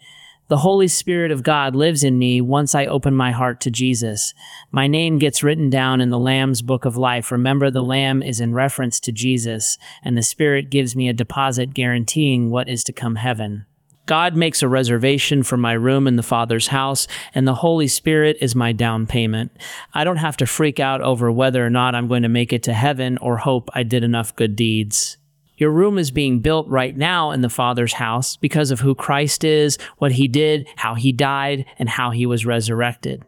The 0.49 0.59
Holy 0.59 0.89
Spirit 0.89 1.31
of 1.31 1.43
God 1.43 1.75
lives 1.75 2.05
in 2.05 2.19
me 2.19 2.43
once 2.43 2.75
I 2.75 2.85
open 2.85 3.15
my 3.15 3.31
heart 3.31 3.63
to 3.63 3.71
Jesus. 3.71 4.35
My 4.71 4.87
name 4.87 5.19
gets 5.19 5.43
written 5.43 5.71
down 5.71 6.03
in 6.03 6.11
the 6.11 6.19
Lamb's 6.19 6.61
book 6.61 6.85
of 6.85 6.99
life. 6.99 7.33
Remember, 7.33 7.71
the 7.71 7.83
Lamb 7.83 8.23
is 8.23 8.41
in 8.41 8.53
reference 8.53 9.01
to 9.01 9.13
Jesus, 9.13 9.79
and 10.03 10.19
the 10.19 10.23
Spirit 10.23 10.69
gives 10.69 10.95
me 10.95 11.09
a 11.09 11.15
deposit 11.15 11.73
guaranteeing 11.73 12.51
what 12.51 12.69
is 12.69 12.85
to 12.85 12.93
come 12.93 13.17
heaven. 13.17 13.65
God 14.05 14.37
makes 14.37 14.63
a 14.63 14.69
reservation 14.69 15.45
for 15.45 15.57
my 15.57 15.73
room 15.73 16.07
in 16.07 16.17
the 16.17 16.23
Father's 16.23 16.67
house, 16.67 17.09
and 17.35 17.49
the 17.49 17.55
Holy 17.55 17.89
Spirit 17.89 18.37
is 18.43 18.55
my 18.55 18.73
down 18.73 19.07
payment. 19.07 19.51
I 19.95 20.05
don't 20.05 20.19
have 20.19 20.37
to 20.37 20.47
freak 20.47 20.79
out 20.79 21.01
over 21.01 21.33
whether 21.33 21.65
or 21.65 21.71
not 21.71 21.95
I'm 21.95 22.07
going 22.07 22.23
to 22.23 22.29
make 22.29 22.53
it 22.53 22.65
to 22.65 22.75
heaven 22.75 23.17
or 23.17 23.39
hope 23.39 23.71
I 23.73 23.83
did 23.83 24.05
enough 24.05 24.37
good 24.37 24.57
deeds. 24.57 25.17
Your 25.57 25.71
room 25.71 25.99
is 25.99 26.11
being 26.11 26.41
built 26.41 26.69
right 26.69 26.97
now 26.97 27.31
in 27.31 27.41
the 27.41 27.49
Father's 27.49 27.95
house 27.95 28.37
because 28.37 28.71
of 28.71 28.81
who 28.81 28.95
Christ 28.95 29.45
is, 29.45 29.79
what 29.99 30.13
he 30.13 30.27
did, 30.27 30.67
how 30.77 30.95
he 30.95 31.13
died, 31.13 31.65
and 31.79 31.89
how 31.89 32.11
he 32.11 32.27
was 32.27 32.45
resurrected. 32.45 33.25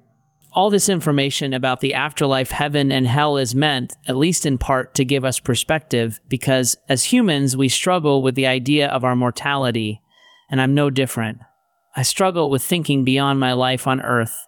All 0.53 0.71
this 0.71 0.89
information 0.89 1.53
about 1.53 1.81
the 1.81 1.95
afterlife, 1.95 2.51
heaven, 2.51 2.91
and 2.91 3.07
hell 3.07 3.37
is 3.37 3.55
meant, 3.55 3.95
at 4.09 4.17
least 4.17 4.47
in 4.47 4.57
part, 4.57 4.95
to 4.95 5.05
give 5.05 5.25
us 5.25 5.39
perspective 5.39 6.19
because 6.29 6.77
as 6.89 7.05
humans, 7.05 7.57
we 7.57 7.69
struggle 7.69 8.23
with 8.23 8.35
the 8.35 8.47
idea 8.47 8.89
of 8.89 9.05
our 9.05 9.15
mortality, 9.15 10.01
and 10.51 10.61
I'm 10.61 10.75
no 10.75 10.89
different. 10.89 11.41
I 11.95 12.03
struggle 12.03 12.51
with 12.51 12.63
thinking 12.63 13.05
beyond 13.05 13.39
my 13.39 13.53
life 13.53 13.87
on 13.87 14.01
earth 14.01 14.46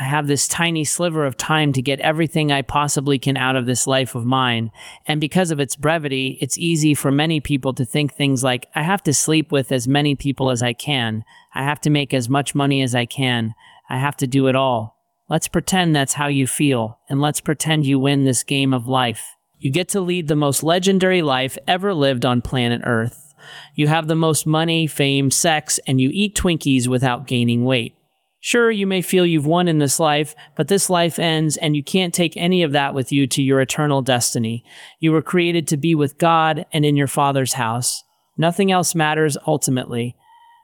I 0.00 0.04
have 0.04 0.26
this 0.26 0.48
tiny 0.48 0.84
sliver 0.84 1.26
of 1.26 1.36
time 1.36 1.74
to 1.74 1.82
get 1.82 2.00
everything 2.00 2.50
I 2.50 2.62
possibly 2.62 3.18
can 3.18 3.36
out 3.36 3.54
of 3.54 3.66
this 3.66 3.86
life 3.86 4.14
of 4.14 4.24
mine. 4.24 4.70
And 5.06 5.20
because 5.20 5.50
of 5.50 5.60
its 5.60 5.76
brevity, 5.76 6.38
it's 6.40 6.56
easy 6.56 6.94
for 6.94 7.10
many 7.10 7.38
people 7.38 7.74
to 7.74 7.84
think 7.84 8.14
things 8.14 8.42
like, 8.42 8.66
I 8.74 8.82
have 8.82 9.02
to 9.02 9.12
sleep 9.12 9.52
with 9.52 9.70
as 9.70 9.86
many 9.86 10.14
people 10.14 10.50
as 10.50 10.62
I 10.62 10.72
can. 10.72 11.22
I 11.54 11.64
have 11.64 11.82
to 11.82 11.90
make 11.90 12.14
as 12.14 12.30
much 12.30 12.54
money 12.54 12.80
as 12.80 12.94
I 12.94 13.04
can. 13.04 13.54
I 13.90 13.98
have 13.98 14.16
to 14.16 14.26
do 14.26 14.46
it 14.46 14.56
all. 14.56 14.96
Let's 15.28 15.48
pretend 15.48 15.94
that's 15.94 16.14
how 16.14 16.28
you 16.28 16.46
feel, 16.46 16.98
and 17.10 17.20
let's 17.20 17.42
pretend 17.42 17.84
you 17.84 17.98
win 17.98 18.24
this 18.24 18.42
game 18.42 18.72
of 18.72 18.88
life. 18.88 19.36
You 19.58 19.70
get 19.70 19.90
to 19.90 20.00
lead 20.00 20.28
the 20.28 20.34
most 20.34 20.62
legendary 20.62 21.20
life 21.20 21.58
ever 21.68 21.92
lived 21.92 22.24
on 22.24 22.40
planet 22.40 22.80
Earth. 22.84 23.34
You 23.74 23.88
have 23.88 24.08
the 24.08 24.16
most 24.16 24.46
money, 24.46 24.86
fame, 24.86 25.30
sex, 25.30 25.78
and 25.86 26.00
you 26.00 26.08
eat 26.10 26.34
Twinkies 26.34 26.88
without 26.88 27.26
gaining 27.26 27.66
weight. 27.66 27.94
Sure, 28.42 28.70
you 28.70 28.86
may 28.86 29.02
feel 29.02 29.26
you've 29.26 29.46
won 29.46 29.68
in 29.68 29.78
this 29.78 30.00
life, 30.00 30.34
but 30.56 30.68
this 30.68 30.88
life 30.88 31.18
ends 31.18 31.58
and 31.58 31.76
you 31.76 31.84
can't 31.84 32.14
take 32.14 32.36
any 32.36 32.62
of 32.62 32.72
that 32.72 32.94
with 32.94 33.12
you 33.12 33.26
to 33.26 33.42
your 33.42 33.60
eternal 33.60 34.00
destiny. 34.00 34.64
You 34.98 35.12
were 35.12 35.20
created 35.20 35.68
to 35.68 35.76
be 35.76 35.94
with 35.94 36.16
God 36.16 36.64
and 36.72 36.84
in 36.86 36.96
your 36.96 37.06
Father's 37.06 37.52
house. 37.52 38.02
Nothing 38.38 38.72
else 38.72 38.94
matters 38.94 39.36
ultimately. 39.46 40.16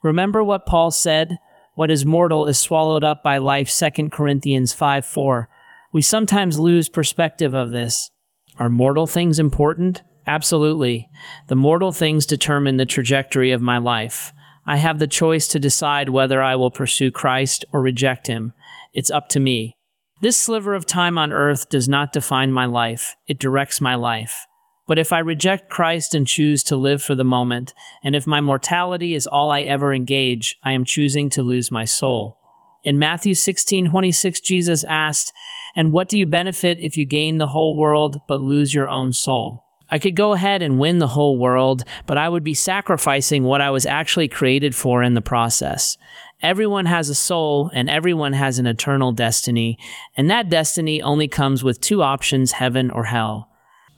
Remember 0.03 0.43
what 0.43 0.65
Paul 0.65 0.91
said? 0.91 1.39
What 1.75 1.91
is 1.91 2.07
mortal 2.07 2.47
is 2.47 2.59
swallowed 2.59 3.05
up 3.05 3.23
by 3.23 3.37
life, 3.37 3.71
2 3.71 4.09
Corinthians 4.09 4.73
5 4.73 5.05
4. 5.05 5.49
We 5.93 6.01
sometimes 6.01 6.59
lose 6.59 6.89
perspective 6.89 7.55
of 7.55 7.73
this. 7.73 8.11
Are 8.59 8.71
mortal 8.71 9.07
things 9.07 9.39
important? 9.39 10.03
Absolutely. 10.27 11.11
The 11.49 11.57
mortal 11.57 11.93
things 11.93 12.25
determine 12.25 12.79
the 12.79 12.87
trajectory 12.87 13.53
of 13.53 13.61
my 13.61 13.77
life. 13.77 14.33
I 14.67 14.77
have 14.79 14.99
the 14.99 15.07
choice 15.07 15.47
to 15.49 15.61
decide 15.61 16.09
whether 16.09 16.43
I 16.43 16.57
will 16.57 16.73
pursue 16.73 17.13
Christ 17.13 17.65
or 17.73 17.81
reject 17.81 18.27
him. 18.27 18.53
It's 18.93 19.11
up 19.11 19.29
to 19.31 19.41
me. 19.41 19.77
This 20.23 20.37
sliver 20.37 20.75
of 20.75 20.87
time 20.87 21.19
on 21.19 21.33
earth 21.33 21.69
does 21.69 21.89
not 21.89 22.13
define 22.13 22.51
my 22.51 22.65
life, 22.65 23.17
it 23.29 23.39
directs 23.39 23.81
my 23.81 23.95
life. 23.95 24.47
But 24.89 24.99
if 24.99 25.13
I 25.13 25.19
reject 25.19 25.69
Christ 25.69 26.15
and 26.15 26.27
choose 26.27 26.63
to 26.65 26.77
live 26.77 27.03
for 27.03 27.15
the 27.15 27.25
moment, 27.25 27.75
and 28.03 28.17
if 28.17 28.27
my 28.27 28.41
mortality 28.41 29.15
is 29.15 29.27
all 29.27 29.51
I 29.51 29.63
ever 29.63 29.93
engage, 29.93 30.57
I 30.65 30.73
am 30.73 30.85
choosing 30.85 31.29
to 31.31 31.43
lose 31.43 31.71
my 31.71 31.85
soul. 31.85 32.39
In 32.83 32.99
Matthew 32.99 33.35
16 33.35 33.91
26, 33.91 34.41
Jesus 34.41 34.85
asked, 34.85 35.33
And 35.75 35.93
what 35.93 36.09
do 36.09 36.19
you 36.19 36.27
benefit 36.27 36.79
if 36.81 36.97
you 36.97 37.05
gain 37.05 37.39
the 37.39 37.49
whole 37.49 37.77
world 37.77 38.21
but 38.27 38.41
lose 38.41 38.73
your 38.73 38.89
own 38.89 39.13
soul? 39.13 39.66
I 39.91 39.99
could 39.99 40.17
go 40.17 40.33
ahead 40.33 40.63
and 40.63 40.79
win 40.79 40.99
the 40.99 41.09
whole 41.09 41.39
world, 41.39 41.85
but 42.07 42.19
I 42.19 42.29
would 42.29 42.43
be 42.43 42.55
sacrificing 42.55 43.45
what 43.45 43.61
I 43.61 43.71
was 43.71 43.87
actually 43.87 44.29
created 44.29 44.75
for 44.75 45.03
in 45.03 45.15
the 45.15 45.21
process. 45.21 45.97
Everyone 46.43 46.87
has 46.87 47.09
a 47.09 47.15
soul 47.15 47.71
and 47.73 47.89
everyone 47.89 48.33
has 48.33 48.59
an 48.59 48.67
eternal 48.67 49.13
destiny, 49.13 49.79
and 50.17 50.29
that 50.31 50.51
destiny 50.51 51.01
only 51.01 51.29
comes 51.29 51.63
with 51.63 51.81
two 51.81 52.03
options 52.03 52.53
heaven 52.53 52.91
or 52.91 53.05
hell. 53.05 53.49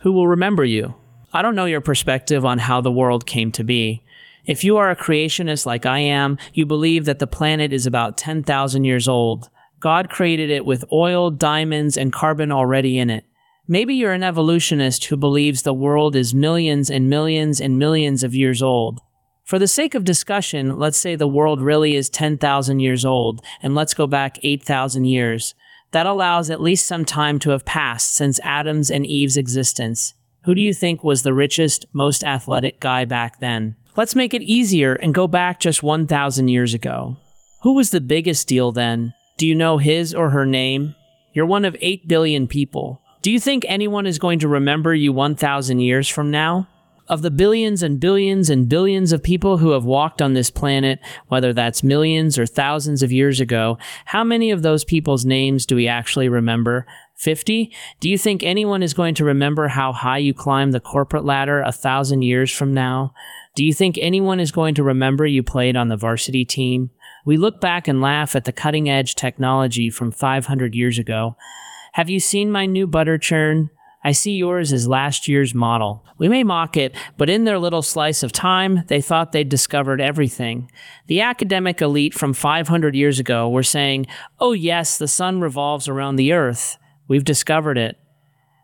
Who 0.01 0.13
will 0.13 0.29
remember 0.29 0.65
you? 0.65 0.95
I 1.33 1.43
don't 1.43 1.57
know 1.57 1.65
your 1.65 1.81
perspective 1.81 2.45
on 2.45 2.59
how 2.59 2.81
the 2.81 2.93
world 2.93 3.27
came 3.27 3.51
to 3.53 3.65
be. 3.65 4.03
If 4.45 4.65
you 4.65 4.77
are 4.77 4.91
a 4.91 4.97
creationist 4.97 5.67
like 5.67 5.85
I 5.85 5.99
am, 5.99 6.39
you 6.55 6.65
believe 6.65 7.05
that 7.07 7.19
the 7.19 7.27
planet 7.27 7.73
is 7.73 7.87
about 7.87 8.17
10,000 8.17 8.85
years 8.85 9.09
old. 9.09 9.51
God 9.81 10.09
created 10.09 10.51
it 10.51 10.65
with 10.65 10.85
oil, 10.93 11.31
diamonds, 11.31 11.97
and 11.97 12.13
carbon 12.13 12.51
already 12.51 12.99
in 12.99 13.11
it. 13.11 13.25
Maybe 13.71 13.95
you're 13.95 14.15
an 14.15 14.23
evolutionist 14.23 15.05
who 15.05 15.17
believes 15.19 15.61
the 15.61 15.75
world 15.75 16.17
is 16.17 16.35
millions 16.35 16.89
and 16.91 17.11
millions 17.11 17.61
and 17.61 17.79
millions 17.79 18.25
of 18.25 18.35
years 18.35 18.63
old. 18.63 19.03
For 19.45 19.59
the 19.59 19.69
sake 19.69 19.95
of 19.95 20.05
discussion, 20.05 20.79
let's 20.79 20.97
say 20.97 21.17
the 21.17 21.29
world 21.29 21.61
really 21.61 21.95
is 21.95 22.09
10,000 22.09 22.81
years 22.81 23.05
old, 23.05 23.45
and 23.61 23.75
let's 23.75 23.93
go 23.93 24.07
back 24.07 24.39
8,000 24.43 25.05
years. 25.05 25.55
That 25.91 26.07
allows 26.07 26.49
at 26.49 26.63
least 26.63 26.87
some 26.87 27.05
time 27.05 27.39
to 27.41 27.51
have 27.51 27.67
passed 27.67 28.15
since 28.15 28.41
Adam's 28.43 28.91
and 28.91 29.05
Eve's 29.05 29.37
existence. 29.37 30.15
Who 30.45 30.55
do 30.55 30.63
you 30.63 30.73
think 30.73 31.05
was 31.05 31.23
the 31.23 31.35
richest, 31.35 31.85
most 31.93 32.25
athletic 32.25 32.81
guy 32.81 33.05
back 33.05 33.39
then? 33.39 33.77
Let's 33.97 34.15
make 34.15 34.33
it 34.33 34.41
easier 34.41 34.95
and 34.95 35.13
go 35.13 35.27
back 35.27 35.61
just 35.61 35.83
1,000 35.83 36.49
years 36.49 36.73
ago. 36.73 37.19
Who 37.65 37.75
was 37.75 37.91
the 37.91 38.01
biggest 38.01 38.49
deal 38.49 38.73
then? 38.73 39.13
Do 39.37 39.47
you 39.47 39.55
know 39.55 39.77
his 39.77 40.15
or 40.15 40.31
her 40.31 40.47
name? 40.47 40.95
You're 41.35 41.45
one 41.45 41.67
of 41.67 41.77
8 41.83 42.09
billion 42.09 42.49
people. 42.49 43.03
Do 43.29 43.33
you 43.33 43.41
think 43.41 43.67
anyone 43.69 44.07
is 44.07 44.19
going 44.19 44.39
to 44.39 44.49
remember 44.49 44.95
you 44.95 45.13
1,000 45.13 45.81
years 45.81 46.09
from 46.09 46.31
now? 46.31 46.67
Of 47.09 47.21
the 47.21 47.31
billions 47.31 47.83
and 47.83 48.01
billions 48.01 48.49
and 48.49 48.71
billions 48.71 49.13
of 49.13 49.23
people 49.23 49.59
who 49.59 49.73
have 49.73 49.85
walked 49.85 50.23
on 50.23 50.33
this 50.33 50.51
planet, 50.51 50.99
whether 51.27 51.53
that's 51.53 51.83
millions 51.83 52.39
or 52.39 52.47
thousands 52.47 53.03
of 53.03 53.13
years 53.13 53.39
ago, 53.39 53.77
how 54.07 54.25
many 54.25 54.51
of 54.51 54.63
those 54.63 54.83
people's 54.83 55.27
names 55.27 55.67
do 55.67 55.77
we 55.77 55.87
actually 55.87 56.31
remember? 56.31 56.87
50? 57.17 57.71
Do 58.01 58.09
you 58.09 58.17
think 58.17 58.43
anyone 58.43 58.83
is 58.83 58.95
going 58.95 59.15
to 59.17 59.27
remember 59.27 59.69
how 59.69 59.93
high 59.93 60.17
you 60.17 60.33
climbed 60.33 60.73
the 60.73 60.81
corporate 60.81 61.27
ladder 61.27 61.61
a 61.61 61.71
thousand 61.71 62.23
years 62.23 62.51
from 62.51 62.73
now? 62.73 63.13
Do 63.55 63.63
you 63.63 63.75
think 63.75 63.99
anyone 64.01 64.41
is 64.41 64.53
going 64.53 64.75
to 64.77 64.83
remember 64.83 65.27
you 65.27 65.43
played 65.43 65.77
on 65.77 65.89
the 65.89 65.99
varsity 65.99 66.47
team? 66.47 66.93
We 67.27 67.37
look 67.37 67.61
back 67.61 67.89
and 67.89 68.01
laugh 68.01 68.35
at 68.35 68.47
the 68.47 68.53
cutting 68.53 68.89
edge 68.89 69.17
technology 69.17 69.91
from 69.91 70.13
500 70.13 70.75
years 70.75 70.99
ago. 70.99 71.37
Have 71.99 72.09
you 72.09 72.21
seen 72.21 72.53
my 72.53 72.65
new 72.65 72.87
butter 72.87 73.19
churn? 73.19 73.71
I 74.05 74.13
see 74.13 74.37
yours 74.37 74.73
as 74.73 74.87
last 74.87 75.27
year's 75.27 75.53
model. 75.53 76.05
We 76.17 76.29
may 76.29 76.45
mock 76.45 76.77
it, 76.77 76.95
but 77.17 77.29
in 77.29 77.43
their 77.43 77.59
little 77.59 77.83
slice 77.83 78.23
of 78.23 78.31
time, 78.31 78.85
they 78.87 79.01
thought 79.01 79.33
they'd 79.33 79.49
discovered 79.49 80.01
everything. 80.01 80.71
The 81.09 81.23
academic 81.23 81.83
elite 81.83 82.15
from 82.15 82.35
500 82.35 82.95
years 82.95 83.19
ago 83.19 83.51
were 83.51 83.65
saying, 83.65 84.07
oh, 84.39 84.53
yes, 84.53 84.97
the 84.97 85.09
sun 85.09 85.41
revolves 85.41 85.89
around 85.89 86.15
the 86.15 86.33
earth. 86.33 86.79
We've 87.09 87.25
discovered 87.25 87.77
it. 87.77 87.99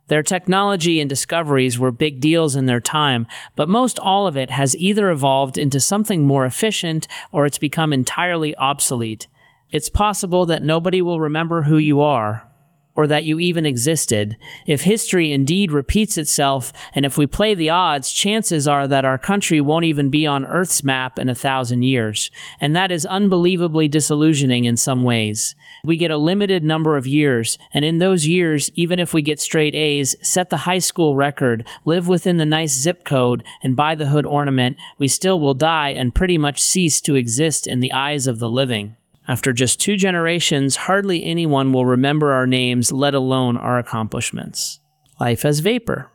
Their 0.06 0.22
technology 0.22 1.00
and 1.00 1.10
discoveries 1.10 1.76
were 1.76 1.90
big 1.90 2.20
deals 2.20 2.54
in 2.54 2.66
their 2.66 2.80
time, 2.80 3.26
but 3.56 3.68
most 3.68 3.98
all 3.98 4.28
of 4.28 4.36
it 4.36 4.50
has 4.50 4.76
either 4.76 5.10
evolved 5.10 5.58
into 5.58 5.80
something 5.80 6.24
more 6.24 6.46
efficient 6.46 7.08
or 7.32 7.46
it's 7.46 7.58
become 7.58 7.92
entirely 7.92 8.54
obsolete. 8.54 9.26
It's 9.72 9.88
possible 9.88 10.46
that 10.46 10.62
nobody 10.62 11.02
will 11.02 11.18
remember 11.18 11.62
who 11.62 11.78
you 11.78 12.00
are, 12.00 12.48
or 12.96 13.06
that 13.06 13.24
you 13.24 13.40
even 13.40 13.66
existed. 13.66 14.36
If 14.66 14.82
history 14.82 15.32
indeed 15.32 15.72
repeats 15.72 16.16
itself, 16.16 16.72
and 16.94 17.04
if 17.04 17.18
we 17.18 17.26
play 17.26 17.54
the 17.54 17.70
odds, 17.70 18.12
chances 18.12 18.68
are 18.68 18.86
that 18.86 19.04
our 19.04 19.18
country 19.18 19.60
won't 19.60 19.84
even 19.84 20.10
be 20.10 20.26
on 20.26 20.46
Earth's 20.46 20.84
map 20.84 21.18
in 21.18 21.28
a 21.28 21.34
thousand 21.34 21.82
years. 21.82 22.30
And 22.60 22.74
that 22.76 22.92
is 22.92 23.06
unbelievably 23.06 23.88
disillusioning 23.88 24.64
in 24.64 24.76
some 24.76 25.02
ways. 25.02 25.54
We 25.84 25.96
get 25.96 26.10
a 26.10 26.16
limited 26.16 26.62
number 26.62 26.96
of 26.96 27.06
years, 27.06 27.58
and 27.72 27.84
in 27.84 27.98
those 27.98 28.26
years, 28.26 28.70
even 28.74 28.98
if 28.98 29.12
we 29.12 29.22
get 29.22 29.40
straight 29.40 29.74
A's, 29.74 30.16
set 30.22 30.50
the 30.50 30.58
high 30.58 30.78
school 30.78 31.16
record, 31.16 31.66
live 31.84 32.08
within 32.08 32.36
the 32.36 32.46
nice 32.46 32.72
zip 32.72 33.04
code, 33.04 33.42
and 33.62 33.76
buy 33.76 33.94
the 33.94 34.06
hood 34.06 34.26
ornament, 34.26 34.76
we 34.98 35.08
still 35.08 35.40
will 35.40 35.54
die 35.54 35.90
and 35.90 36.14
pretty 36.14 36.38
much 36.38 36.62
cease 36.62 37.00
to 37.02 37.16
exist 37.16 37.66
in 37.66 37.80
the 37.80 37.92
eyes 37.92 38.26
of 38.26 38.38
the 38.38 38.48
living. 38.48 38.96
After 39.26 39.52
just 39.52 39.80
two 39.80 39.96
generations, 39.96 40.76
hardly 40.76 41.24
anyone 41.24 41.72
will 41.72 41.86
remember 41.86 42.32
our 42.32 42.46
names, 42.46 42.92
let 42.92 43.14
alone 43.14 43.56
our 43.56 43.78
accomplishments. 43.78 44.80
Life 45.18 45.44
as 45.44 45.60
vapor. 45.60 46.10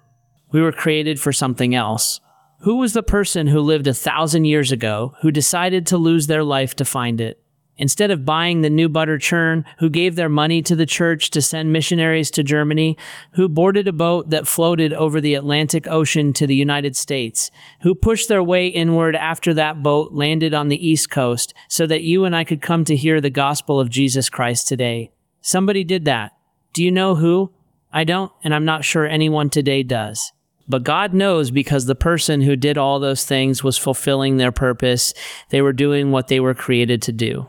We 0.52 0.62
were 0.62 0.72
created 0.72 1.20
for 1.20 1.34
something 1.34 1.74
else. 1.74 2.22
Who 2.62 2.76
was 2.76 2.94
the 2.94 3.04
person 3.04 3.48
who 3.48 3.62
lived 3.62 3.88
a 3.88 3.94
thousand 3.94 4.46
years 4.46 4.72
ago 4.72 5.16
who 5.22 5.32
decided 5.32 5.88
to 5.88 5.98
lose 5.98 6.28
their 6.28 6.44
life 6.44 6.76
to 6.76 6.86
find 6.86 7.20
it? 7.22 7.42
Instead 7.80 8.12
of 8.12 8.26
buying 8.26 8.62
the 8.62 8.70
new 8.70 8.88
butter 8.88 9.18
churn, 9.18 9.66
who 9.80 9.90
gave 9.90 10.16
their 10.16 10.30
money 10.30 10.62
to 10.62 10.76
the 10.76 10.86
church 10.86 11.32
to 11.32 11.42
send 11.42 11.74
missionaries 11.74 12.30
to 12.30 12.44
Germany, 12.44 12.98
who 13.32 13.50
boarded 13.50 13.88
a 13.88 13.94
boat 13.94 14.30
that 14.30 14.48
floated 14.48 14.94
over 14.94 15.20
the 15.20 15.34
Atlantic 15.34 15.88
Ocean 15.88 16.34
to 16.34 16.46
the 16.46 16.56
United 16.56 16.96
States, 16.96 17.50
who 17.82 17.96
pushed 17.96 18.28
their 18.28 18.44
way 18.44 18.68
inward 18.68 19.16
after 19.16 19.54
that 19.54 19.82
boat 19.82 20.12
landed 20.12 20.54
on 20.54 20.68
the 20.68 20.88
East 20.88 21.10
Coast 21.10 21.54
so 21.70 21.88
that 21.88 22.04
you 22.04 22.26
and 22.26 22.36
I 22.36 22.44
could 22.44 22.62
come 22.62 22.84
to 22.84 22.96
hear 22.98 23.22
the 23.22 23.30
gospel 23.30 23.80
of 23.80 23.90
Jesus 23.90 24.30
Christ 24.30 24.68
today. 24.68 25.12
Somebody 25.42 25.86
did 25.86 26.04
that. 26.06 26.34
Do 26.74 26.84
you 26.84 26.92
know 26.92 27.16
who? 27.16 27.52
I 27.94 28.04
don't, 28.04 28.32
and 28.44 28.54
I'm 28.54 28.66
not 28.66 28.84
sure 28.84 29.08
anyone 29.08 29.50
today 29.50 29.84
does. 29.84 30.34
But 30.68 30.84
God 30.84 31.14
knows 31.14 31.50
because 31.50 31.86
the 31.86 31.96
person 31.96 32.42
who 32.42 32.56
did 32.56 32.78
all 32.78 33.00
those 33.00 33.26
things 33.26 33.64
was 33.64 33.78
fulfilling 33.78 34.38
their 34.38 34.52
purpose. 34.52 35.16
They 35.50 35.62
were 35.62 35.74
doing 35.74 36.12
what 36.12 36.28
they 36.28 36.40
were 36.40 36.54
created 36.54 37.02
to 37.04 37.12
do. 37.12 37.48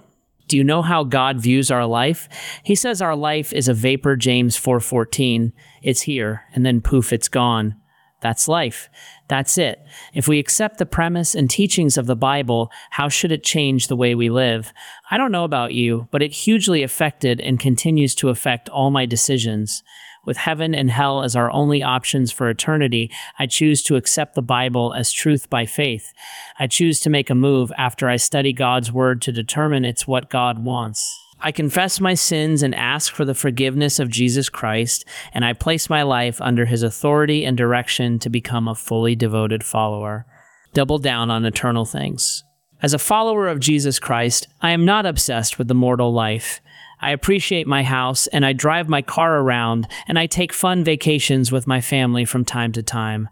Do 0.51 0.57
you 0.57 0.65
know 0.65 0.83
how 0.83 1.05
God 1.05 1.41
views 1.41 1.71
our 1.71 1.87
life? 1.87 2.29
He 2.65 2.75
says 2.75 3.01
our 3.01 3.15
life 3.15 3.53
is 3.53 3.69
a 3.69 3.73
vapor, 3.73 4.17
James 4.17 4.57
4:14. 4.57 5.53
It's 5.81 6.01
here 6.03 6.43
and 6.53 6.67
then 6.67 6.81
poof, 6.81 7.13
it's 7.13 7.29
gone. 7.29 7.77
That's 8.21 8.49
life. 8.49 8.91
That's 9.29 9.57
it. 9.57 9.81
If 10.13 10.27
we 10.27 10.41
accept 10.41 10.79
the 10.79 10.87
premise 10.87 11.37
and 11.37 11.49
teachings 11.49 11.97
of 11.97 12.07
the 12.07 12.17
Bible, 12.17 12.73
how 12.91 13.09
should 13.09 13.31
it 13.31 13.45
change 13.45 13.87
the 13.87 13.95
way 13.95 14.17
we 14.17 14.29
live? 14.29 14.73
I 15.09 15.17
don't 15.17 15.31
know 15.31 15.45
about 15.45 15.73
you, 15.73 16.09
but 16.11 16.21
it 16.21 16.33
hugely 16.33 16.83
affected 16.83 17.41
and 17.41 17.61
continues 17.61 18.17
to 18.17 18.29
affect 18.29 18.69
all 18.69 18.91
my 18.91 19.07
decisions. 19.07 19.85
With 20.25 20.37
heaven 20.37 20.75
and 20.75 20.91
hell 20.91 21.23
as 21.23 21.35
our 21.35 21.51
only 21.51 21.83
options 21.83 22.31
for 22.31 22.51
eternity, 22.51 23.11
I 23.39 23.47
choose 23.47 23.83
to 23.85 23.97
accept 23.97 24.35
the 24.35 24.43
Bible 24.43 24.93
as 24.93 25.13
truth 25.13 25.49
by 25.49 25.67
faith. 25.67 26.13
I 26.59 26.67
choose 26.67 27.01
to 27.01 27.11
make 27.11 27.31
a 27.31 27.35
move 27.35 27.73
after 27.79 28.09
I 28.09 28.17
study 28.17 28.53
God's 28.53 28.93
Word 28.93 29.23
to 29.23 29.33
determine 29.33 29.85
it's 29.85 30.07
what 30.07 30.31
God 30.31 30.65
wants. 30.65 31.19
I 31.43 31.53
confess 31.53 32.01
my 32.01 32.13
sins 32.13 32.63
and 32.63 32.75
ask 32.75 33.15
for 33.15 33.25
the 33.25 33.35
forgiveness 33.35 33.99
of 33.99 34.11
Jesus 34.11 34.51
Christ, 34.51 35.07
and 35.33 35.43
I 35.43 35.55
place 35.55 35.89
my 35.89 36.03
life 36.03 36.39
under 36.43 36.67
his 36.67 36.83
authority 36.83 37.47
and 37.47 37.57
direction 37.57 38.19
to 38.19 38.29
become 38.29 38.69
a 38.69 38.75
fully 38.75 39.17
devoted 39.17 39.65
follower. 39.65 40.27
Double 40.75 40.99
down 40.99 41.31
on 41.31 41.47
eternal 41.47 41.87
things. 41.87 42.45
As 42.83 42.93
a 42.93 42.99
follower 42.99 43.49
of 43.49 43.61
Jesus 43.61 43.99
Christ, 43.99 44.49
I 44.61 44.73
am 44.73 44.85
not 44.85 45.07
obsessed 45.07 45.59
with 45.59 45.69
the 45.69 45.75
mortal 45.75 46.13
life. 46.13 46.61
I 47.01 47.13
appreciate 47.13 47.67
my 47.67 47.83
house 47.83 48.27
and 48.27 48.45
I 48.45 48.53
drive 48.53 48.89
my 48.89 49.03
car 49.03 49.39
around 49.39 49.89
and 50.07 50.19
I 50.19 50.27
take 50.27 50.53
fun 50.53 50.85
vacations 50.85 51.51
with 51.51 51.67
my 51.67 51.81
family 51.81 52.25
from 52.25 52.45
time 52.45 52.73
to 52.73 52.83
time. 52.83 53.29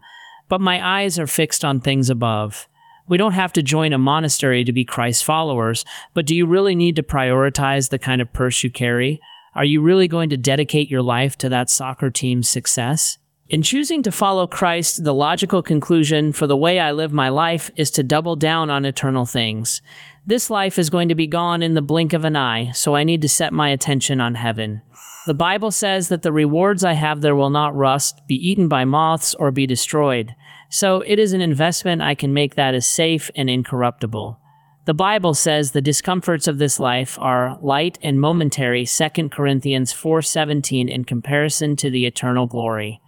But 0.47 0.61
my 0.61 1.01
eyes 1.01 1.19
are 1.19 1.27
fixed 1.27 1.63
on 1.63 1.79
things 1.79 2.09
above. 2.09 2.67
We 3.07 3.17
don't 3.17 3.33
have 3.33 3.53
to 3.53 3.63
join 3.63 3.93
a 3.93 3.97
monastery 3.97 4.63
to 4.63 4.71
be 4.71 4.85
Christ 4.85 5.23
followers, 5.23 5.85
but 6.13 6.25
do 6.25 6.35
you 6.35 6.45
really 6.45 6.75
need 6.75 6.95
to 6.95 7.03
prioritize 7.03 7.89
the 7.89 7.99
kind 7.99 8.21
of 8.21 8.33
purse 8.33 8.63
you 8.63 8.71
carry? 8.71 9.19
Are 9.55 9.65
you 9.65 9.81
really 9.81 10.07
going 10.07 10.29
to 10.29 10.37
dedicate 10.37 10.89
your 10.89 11.01
life 11.01 11.35
to 11.39 11.49
that 11.49 11.69
soccer 11.69 12.09
team's 12.09 12.47
success? 12.47 13.17
In 13.49 13.63
choosing 13.63 14.03
to 14.03 14.11
follow 14.11 14.45
Christ, 14.45 15.03
the 15.03 15.13
logical 15.13 15.63
conclusion 15.63 16.33
for 16.33 16.45
the 16.45 16.55
way 16.55 16.79
I 16.79 16.91
live 16.91 17.11
my 17.11 17.29
life 17.29 17.71
is 17.75 17.89
to 17.91 18.03
double 18.03 18.35
down 18.35 18.69
on 18.69 18.85
eternal 18.85 19.25
things. 19.25 19.81
This 20.23 20.51
life 20.51 20.77
is 20.77 20.91
going 20.91 21.09
to 21.09 21.15
be 21.15 21.25
gone 21.25 21.63
in 21.63 21.73
the 21.73 21.81
blink 21.81 22.13
of 22.13 22.25
an 22.25 22.35
eye, 22.35 22.69
so 22.73 22.95
I 22.95 23.03
need 23.03 23.23
to 23.23 23.27
set 23.27 23.51
my 23.51 23.69
attention 23.69 24.21
on 24.21 24.35
heaven. 24.35 24.83
The 25.25 25.33
Bible 25.33 25.71
says 25.71 26.09
that 26.09 26.21
the 26.21 26.31
rewards 26.31 26.83
I 26.83 26.93
have 26.93 27.21
there 27.21 27.35
will 27.35 27.49
not 27.49 27.75
rust, 27.75 28.21
be 28.27 28.35
eaten 28.35 28.67
by 28.67 28.85
moths, 28.85 29.33
or 29.33 29.49
be 29.49 29.65
destroyed. 29.65 30.35
So 30.69 31.01
it 31.07 31.17
is 31.17 31.33
an 31.33 31.41
investment 31.41 32.03
I 32.03 32.13
can 32.13 32.35
make 32.35 32.53
that 32.53 32.75
is 32.75 32.85
safe 32.85 33.31
and 33.35 33.49
incorruptible. 33.49 34.39
The 34.85 34.93
Bible 34.93 35.33
says 35.33 35.71
the 35.71 35.81
discomforts 35.81 36.47
of 36.47 36.59
this 36.59 36.79
life 36.79 37.17
are 37.19 37.57
light 37.63 37.97
and 38.03 38.21
momentary, 38.21 38.85
2 38.85 39.31
Corinthians 39.31 39.91
4:17 39.91 40.87
in 40.87 41.03
comparison 41.03 41.75
to 41.77 41.89
the 41.89 42.05
eternal 42.05 42.45
glory. 42.45 43.01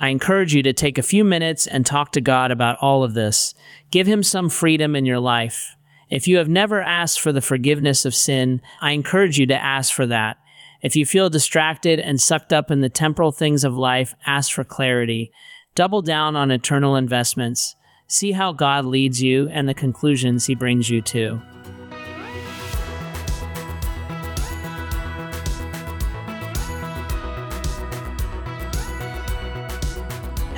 I 0.00 0.08
encourage 0.08 0.54
you 0.54 0.62
to 0.62 0.72
take 0.72 0.98
a 0.98 1.02
few 1.02 1.24
minutes 1.24 1.66
and 1.66 1.84
talk 1.84 2.12
to 2.12 2.20
God 2.20 2.50
about 2.50 2.78
all 2.80 3.02
of 3.02 3.14
this. 3.14 3.54
Give 3.90 4.06
him 4.06 4.22
some 4.22 4.48
freedom 4.48 4.94
in 4.94 5.04
your 5.04 5.18
life. 5.18 5.76
If 6.10 6.28
you 6.28 6.38
have 6.38 6.48
never 6.48 6.80
asked 6.80 7.20
for 7.20 7.32
the 7.32 7.40
forgiveness 7.40 8.04
of 8.04 8.14
sin, 8.14 8.62
I 8.80 8.92
encourage 8.92 9.38
you 9.38 9.46
to 9.46 9.62
ask 9.62 9.92
for 9.92 10.06
that. 10.06 10.38
If 10.80 10.94
you 10.94 11.04
feel 11.04 11.28
distracted 11.28 11.98
and 11.98 12.20
sucked 12.20 12.52
up 12.52 12.70
in 12.70 12.80
the 12.80 12.88
temporal 12.88 13.32
things 13.32 13.64
of 13.64 13.76
life, 13.76 14.14
ask 14.24 14.52
for 14.52 14.64
clarity. 14.64 15.32
Double 15.74 16.02
down 16.02 16.36
on 16.36 16.50
eternal 16.50 16.96
investments. 16.96 17.74
See 18.06 18.32
how 18.32 18.52
God 18.52 18.84
leads 18.84 19.22
you 19.22 19.48
and 19.48 19.68
the 19.68 19.74
conclusions 19.74 20.46
he 20.46 20.54
brings 20.54 20.88
you 20.88 21.02
to. 21.02 21.42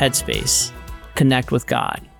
Headspace. 0.00 0.72
Connect 1.14 1.52
with 1.52 1.66
God 1.66 2.10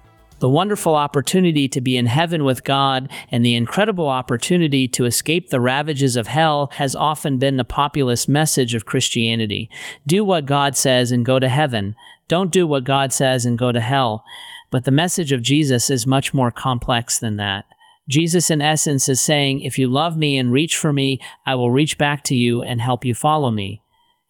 the 0.40 0.48
wonderful 0.48 0.96
opportunity 0.96 1.68
to 1.68 1.80
be 1.80 1.96
in 1.96 2.06
heaven 2.06 2.44
with 2.44 2.64
God 2.64 3.10
and 3.30 3.44
the 3.44 3.54
incredible 3.54 4.08
opportunity 4.08 4.88
to 4.88 5.04
escape 5.04 5.50
the 5.50 5.60
ravages 5.60 6.16
of 6.16 6.26
hell 6.26 6.70
has 6.74 6.96
often 6.96 7.38
been 7.38 7.58
the 7.58 7.64
populist 7.64 8.28
message 8.28 8.74
of 8.74 8.86
Christianity. 8.86 9.70
Do 10.06 10.24
what 10.24 10.46
God 10.46 10.76
says 10.76 11.12
and 11.12 11.26
go 11.26 11.38
to 11.38 11.48
heaven. 11.48 11.94
Don't 12.26 12.50
do 12.50 12.66
what 12.66 12.84
God 12.84 13.12
says 13.12 13.44
and 13.44 13.58
go 13.58 13.70
to 13.70 13.80
hell. 13.80 14.24
But 14.70 14.84
the 14.84 14.90
message 14.90 15.30
of 15.30 15.42
Jesus 15.42 15.90
is 15.90 16.06
much 16.06 16.32
more 16.32 16.50
complex 16.50 17.18
than 17.18 17.36
that. 17.36 17.66
Jesus, 18.08 18.50
in 18.50 18.62
essence, 18.62 19.08
is 19.08 19.20
saying, 19.20 19.60
If 19.60 19.78
you 19.78 19.88
love 19.88 20.16
me 20.16 20.38
and 20.38 20.50
reach 20.50 20.76
for 20.76 20.92
me, 20.92 21.20
I 21.44 21.54
will 21.54 21.70
reach 21.70 21.98
back 21.98 22.24
to 22.24 22.34
you 22.34 22.62
and 22.62 22.80
help 22.80 23.04
you 23.04 23.14
follow 23.14 23.50
me. 23.50 23.82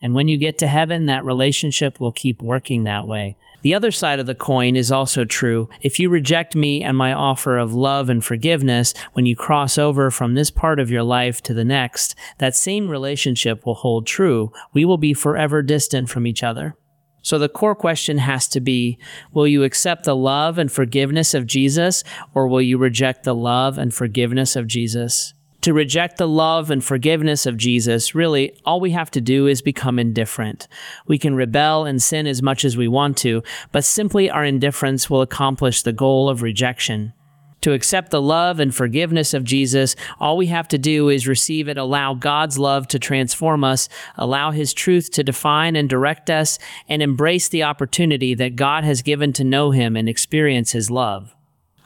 And 0.02 0.14
when 0.14 0.28
you 0.28 0.38
get 0.38 0.58
to 0.58 0.66
heaven, 0.66 1.06
that 1.06 1.24
relationship 1.24 2.00
will 2.00 2.12
keep 2.12 2.40
working 2.40 2.84
that 2.84 3.06
way. 3.06 3.36
The 3.62 3.74
other 3.74 3.90
side 3.90 4.18
of 4.18 4.26
the 4.26 4.34
coin 4.34 4.74
is 4.74 4.90
also 4.90 5.26
true. 5.26 5.68
If 5.82 5.98
you 5.98 6.08
reject 6.08 6.56
me 6.56 6.82
and 6.82 6.96
my 6.96 7.12
offer 7.12 7.58
of 7.58 7.74
love 7.74 8.08
and 8.08 8.24
forgiveness 8.24 8.94
when 9.12 9.26
you 9.26 9.36
cross 9.36 9.76
over 9.76 10.10
from 10.10 10.34
this 10.34 10.50
part 10.50 10.80
of 10.80 10.90
your 10.90 11.02
life 11.02 11.42
to 11.42 11.52
the 11.52 11.64
next, 11.64 12.14
that 12.38 12.56
same 12.56 12.88
relationship 12.88 13.66
will 13.66 13.74
hold 13.74 14.06
true. 14.06 14.50
We 14.72 14.86
will 14.86 14.96
be 14.96 15.12
forever 15.12 15.60
distant 15.62 16.08
from 16.08 16.26
each 16.26 16.42
other. 16.42 16.74
So 17.22 17.38
the 17.38 17.50
core 17.50 17.74
question 17.74 18.16
has 18.16 18.48
to 18.48 18.60
be 18.60 18.98
Will 19.32 19.46
you 19.46 19.64
accept 19.64 20.04
the 20.04 20.16
love 20.16 20.56
and 20.56 20.72
forgiveness 20.72 21.34
of 21.34 21.46
Jesus, 21.46 22.02
or 22.34 22.48
will 22.48 22.62
you 22.62 22.78
reject 22.78 23.24
the 23.24 23.34
love 23.34 23.76
and 23.76 23.92
forgiveness 23.92 24.56
of 24.56 24.66
Jesus? 24.66 25.34
To 25.62 25.74
reject 25.74 26.16
the 26.16 26.26
love 26.26 26.70
and 26.70 26.82
forgiveness 26.82 27.44
of 27.44 27.58
Jesus, 27.58 28.14
really, 28.14 28.58
all 28.64 28.80
we 28.80 28.92
have 28.92 29.10
to 29.10 29.20
do 29.20 29.46
is 29.46 29.60
become 29.60 29.98
indifferent. 29.98 30.66
We 31.06 31.18
can 31.18 31.34
rebel 31.34 31.84
and 31.84 32.02
sin 32.02 32.26
as 32.26 32.40
much 32.40 32.64
as 32.64 32.78
we 32.78 32.88
want 32.88 33.18
to, 33.18 33.42
but 33.70 33.84
simply 33.84 34.30
our 34.30 34.42
indifference 34.42 35.10
will 35.10 35.20
accomplish 35.20 35.82
the 35.82 35.92
goal 35.92 36.30
of 36.30 36.40
rejection. 36.40 37.12
To 37.60 37.74
accept 37.74 38.10
the 38.10 38.22
love 38.22 38.58
and 38.58 38.74
forgiveness 38.74 39.34
of 39.34 39.44
Jesus, 39.44 39.96
all 40.18 40.38
we 40.38 40.46
have 40.46 40.66
to 40.68 40.78
do 40.78 41.10
is 41.10 41.28
receive 41.28 41.68
it, 41.68 41.76
allow 41.76 42.14
God's 42.14 42.58
love 42.58 42.88
to 42.88 42.98
transform 42.98 43.62
us, 43.62 43.86
allow 44.16 44.52
His 44.52 44.72
truth 44.72 45.10
to 45.10 45.22
define 45.22 45.76
and 45.76 45.90
direct 45.90 46.30
us, 46.30 46.58
and 46.88 47.02
embrace 47.02 47.48
the 47.48 47.64
opportunity 47.64 48.32
that 48.32 48.56
God 48.56 48.84
has 48.84 49.02
given 49.02 49.34
to 49.34 49.44
know 49.44 49.72
Him 49.72 49.94
and 49.94 50.08
experience 50.08 50.72
His 50.72 50.90
love. 50.90 51.36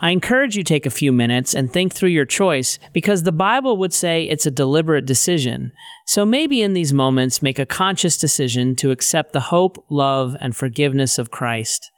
I 0.01 0.11
encourage 0.11 0.57
you 0.57 0.65
take 0.65 0.87
a 0.87 0.91
few 0.91 1.13
minutes 1.13 1.55
and 1.55 1.73
think 1.73 1.93
through 1.93 2.11
your 2.11 2.25
choice 2.25 2.79
because 2.93 3.23
the 3.23 3.33
Bible 3.33 3.77
would 3.79 3.93
say 3.93 4.25
it's 4.25 4.47
a 4.47 4.51
deliberate 4.51 5.07
decision. 5.07 5.73
So 6.05 6.27
maybe 6.27 6.63
in 6.63 6.75
these 6.75 6.93
moments, 6.93 7.43
make 7.43 7.59
a 7.59 7.67
conscious 7.67 8.19
decision 8.19 8.77
to 8.77 8.91
accept 8.91 9.33
the 9.33 9.41
hope, 9.41 9.85
love, 9.89 10.37
and 10.41 10.55
forgiveness 10.55 11.19
of 11.19 11.31
Christ. 11.31 11.91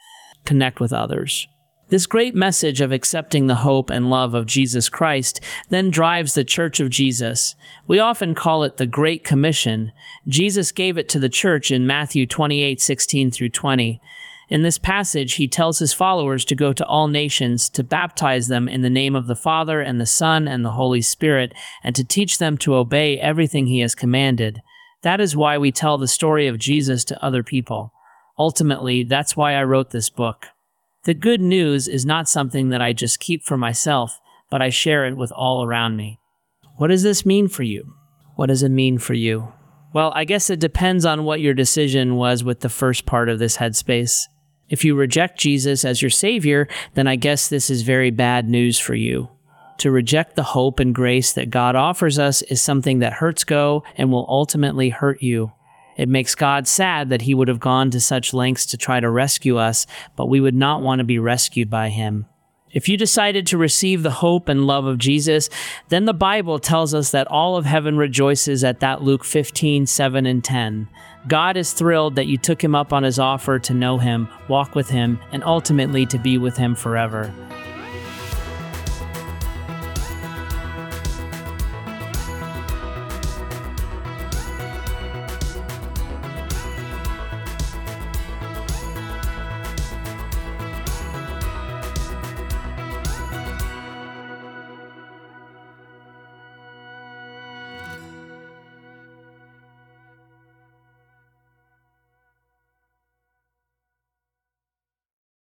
Connect 0.44 0.78
with 0.78 0.92
others. 0.92 1.48
This 1.88 2.06
great 2.06 2.34
message 2.34 2.80
of 2.80 2.90
accepting 2.90 3.46
the 3.46 3.54
hope 3.56 3.90
and 3.90 4.10
love 4.10 4.34
of 4.34 4.46
Jesus 4.46 4.88
Christ 4.88 5.40
then 5.68 5.88
drives 5.88 6.34
the 6.34 6.42
Church 6.42 6.80
of 6.80 6.90
Jesus. 6.90 7.54
We 7.86 8.00
often 8.00 8.34
call 8.34 8.64
it 8.64 8.76
the 8.76 8.86
Great 8.86 9.22
Commission. 9.22 9.92
Jesus 10.26 10.72
gave 10.72 10.98
it 10.98 11.08
to 11.10 11.20
the 11.20 11.28
church 11.28 11.70
in 11.70 11.86
Matthew 11.86 12.26
28 12.26 12.80
16 12.80 13.30
through 13.30 13.50
20. 13.50 14.00
In 14.48 14.62
this 14.62 14.78
passage, 14.78 15.34
he 15.34 15.48
tells 15.48 15.80
his 15.80 15.92
followers 15.92 16.44
to 16.44 16.54
go 16.54 16.72
to 16.72 16.86
all 16.86 17.08
nations, 17.08 17.68
to 17.70 17.82
baptize 17.82 18.46
them 18.46 18.68
in 18.68 18.82
the 18.82 18.90
name 18.90 19.16
of 19.16 19.26
the 19.26 19.34
Father 19.34 19.80
and 19.80 20.00
the 20.00 20.06
Son 20.06 20.46
and 20.46 20.64
the 20.64 20.72
Holy 20.72 21.02
Spirit, 21.02 21.52
and 21.82 21.96
to 21.96 22.04
teach 22.04 22.38
them 22.38 22.56
to 22.58 22.76
obey 22.76 23.18
everything 23.18 23.66
he 23.66 23.80
has 23.80 23.96
commanded. 23.96 24.62
That 25.02 25.20
is 25.20 25.36
why 25.36 25.58
we 25.58 25.72
tell 25.72 25.98
the 25.98 26.06
story 26.06 26.46
of 26.46 26.58
Jesus 26.58 27.04
to 27.06 27.24
other 27.24 27.42
people. 27.42 27.92
Ultimately, 28.38 29.02
that's 29.02 29.36
why 29.36 29.54
I 29.54 29.64
wrote 29.64 29.90
this 29.90 30.10
book. 30.10 30.46
The 31.04 31.14
good 31.14 31.40
news 31.40 31.88
is 31.88 32.06
not 32.06 32.28
something 32.28 32.68
that 32.68 32.82
I 32.82 32.92
just 32.92 33.18
keep 33.18 33.44
for 33.44 33.56
myself, 33.56 34.20
but 34.50 34.62
I 34.62 34.70
share 34.70 35.06
it 35.06 35.16
with 35.16 35.32
all 35.32 35.64
around 35.64 35.96
me. 35.96 36.20
What 36.76 36.88
does 36.88 37.02
this 37.02 37.26
mean 37.26 37.48
for 37.48 37.62
you? 37.64 37.94
What 38.36 38.46
does 38.46 38.62
it 38.62 38.68
mean 38.68 38.98
for 38.98 39.14
you? 39.14 39.52
Well, 39.92 40.12
I 40.14 40.24
guess 40.24 40.50
it 40.50 40.60
depends 40.60 41.04
on 41.04 41.24
what 41.24 41.40
your 41.40 41.54
decision 41.54 42.16
was 42.16 42.44
with 42.44 42.60
the 42.60 42.68
first 42.68 43.06
part 43.06 43.28
of 43.28 43.38
this 43.38 43.56
headspace. 43.56 44.26
If 44.68 44.84
you 44.84 44.94
reject 44.94 45.38
Jesus 45.38 45.84
as 45.84 46.02
your 46.02 46.10
Savior, 46.10 46.68
then 46.94 47.06
I 47.06 47.16
guess 47.16 47.48
this 47.48 47.70
is 47.70 47.82
very 47.82 48.10
bad 48.10 48.48
news 48.48 48.78
for 48.78 48.94
you. 48.94 49.28
To 49.78 49.90
reject 49.90 50.36
the 50.36 50.42
hope 50.42 50.80
and 50.80 50.94
grace 50.94 51.32
that 51.34 51.50
God 51.50 51.76
offers 51.76 52.18
us 52.18 52.42
is 52.42 52.62
something 52.62 53.00
that 53.00 53.12
hurts 53.14 53.44
God 53.44 53.82
and 53.96 54.10
will 54.10 54.26
ultimately 54.28 54.88
hurt 54.88 55.22
you. 55.22 55.52
It 55.96 56.08
makes 56.08 56.34
God 56.34 56.66
sad 56.66 57.10
that 57.10 57.22
he 57.22 57.34
would 57.34 57.48
have 57.48 57.60
gone 57.60 57.90
to 57.90 58.00
such 58.00 58.34
lengths 58.34 58.66
to 58.66 58.76
try 58.76 59.00
to 59.00 59.08
rescue 59.08 59.56
us, 59.56 59.86
but 60.14 60.26
we 60.26 60.40
would 60.40 60.54
not 60.54 60.82
want 60.82 60.98
to 60.98 61.04
be 61.04 61.18
rescued 61.18 61.70
by 61.70 61.88
him. 61.88 62.26
If 62.72 62.88
you 62.88 62.98
decided 62.98 63.46
to 63.46 63.58
receive 63.58 64.02
the 64.02 64.10
hope 64.10 64.48
and 64.48 64.66
love 64.66 64.84
of 64.84 64.98
Jesus, 64.98 65.48
then 65.88 66.04
the 66.04 66.12
Bible 66.12 66.58
tells 66.58 66.92
us 66.92 67.10
that 67.12 67.26
all 67.28 67.56
of 67.56 67.64
heaven 67.64 67.96
rejoices 67.96 68.64
at 68.64 68.80
that 68.80 69.02
Luke 69.02 69.24
15, 69.24 69.86
7, 69.86 70.26
and 70.26 70.44
10. 70.44 70.88
God 71.28 71.56
is 71.56 71.72
thrilled 71.72 72.14
that 72.16 72.26
you 72.26 72.38
took 72.38 72.62
him 72.62 72.74
up 72.74 72.92
on 72.92 73.02
his 73.02 73.18
offer 73.18 73.58
to 73.58 73.74
know 73.74 73.98
him, 73.98 74.28
walk 74.46 74.76
with 74.76 74.90
him, 74.90 75.18
and 75.32 75.42
ultimately 75.42 76.06
to 76.06 76.18
be 76.18 76.38
with 76.38 76.56
him 76.56 76.76
forever. 76.76 77.32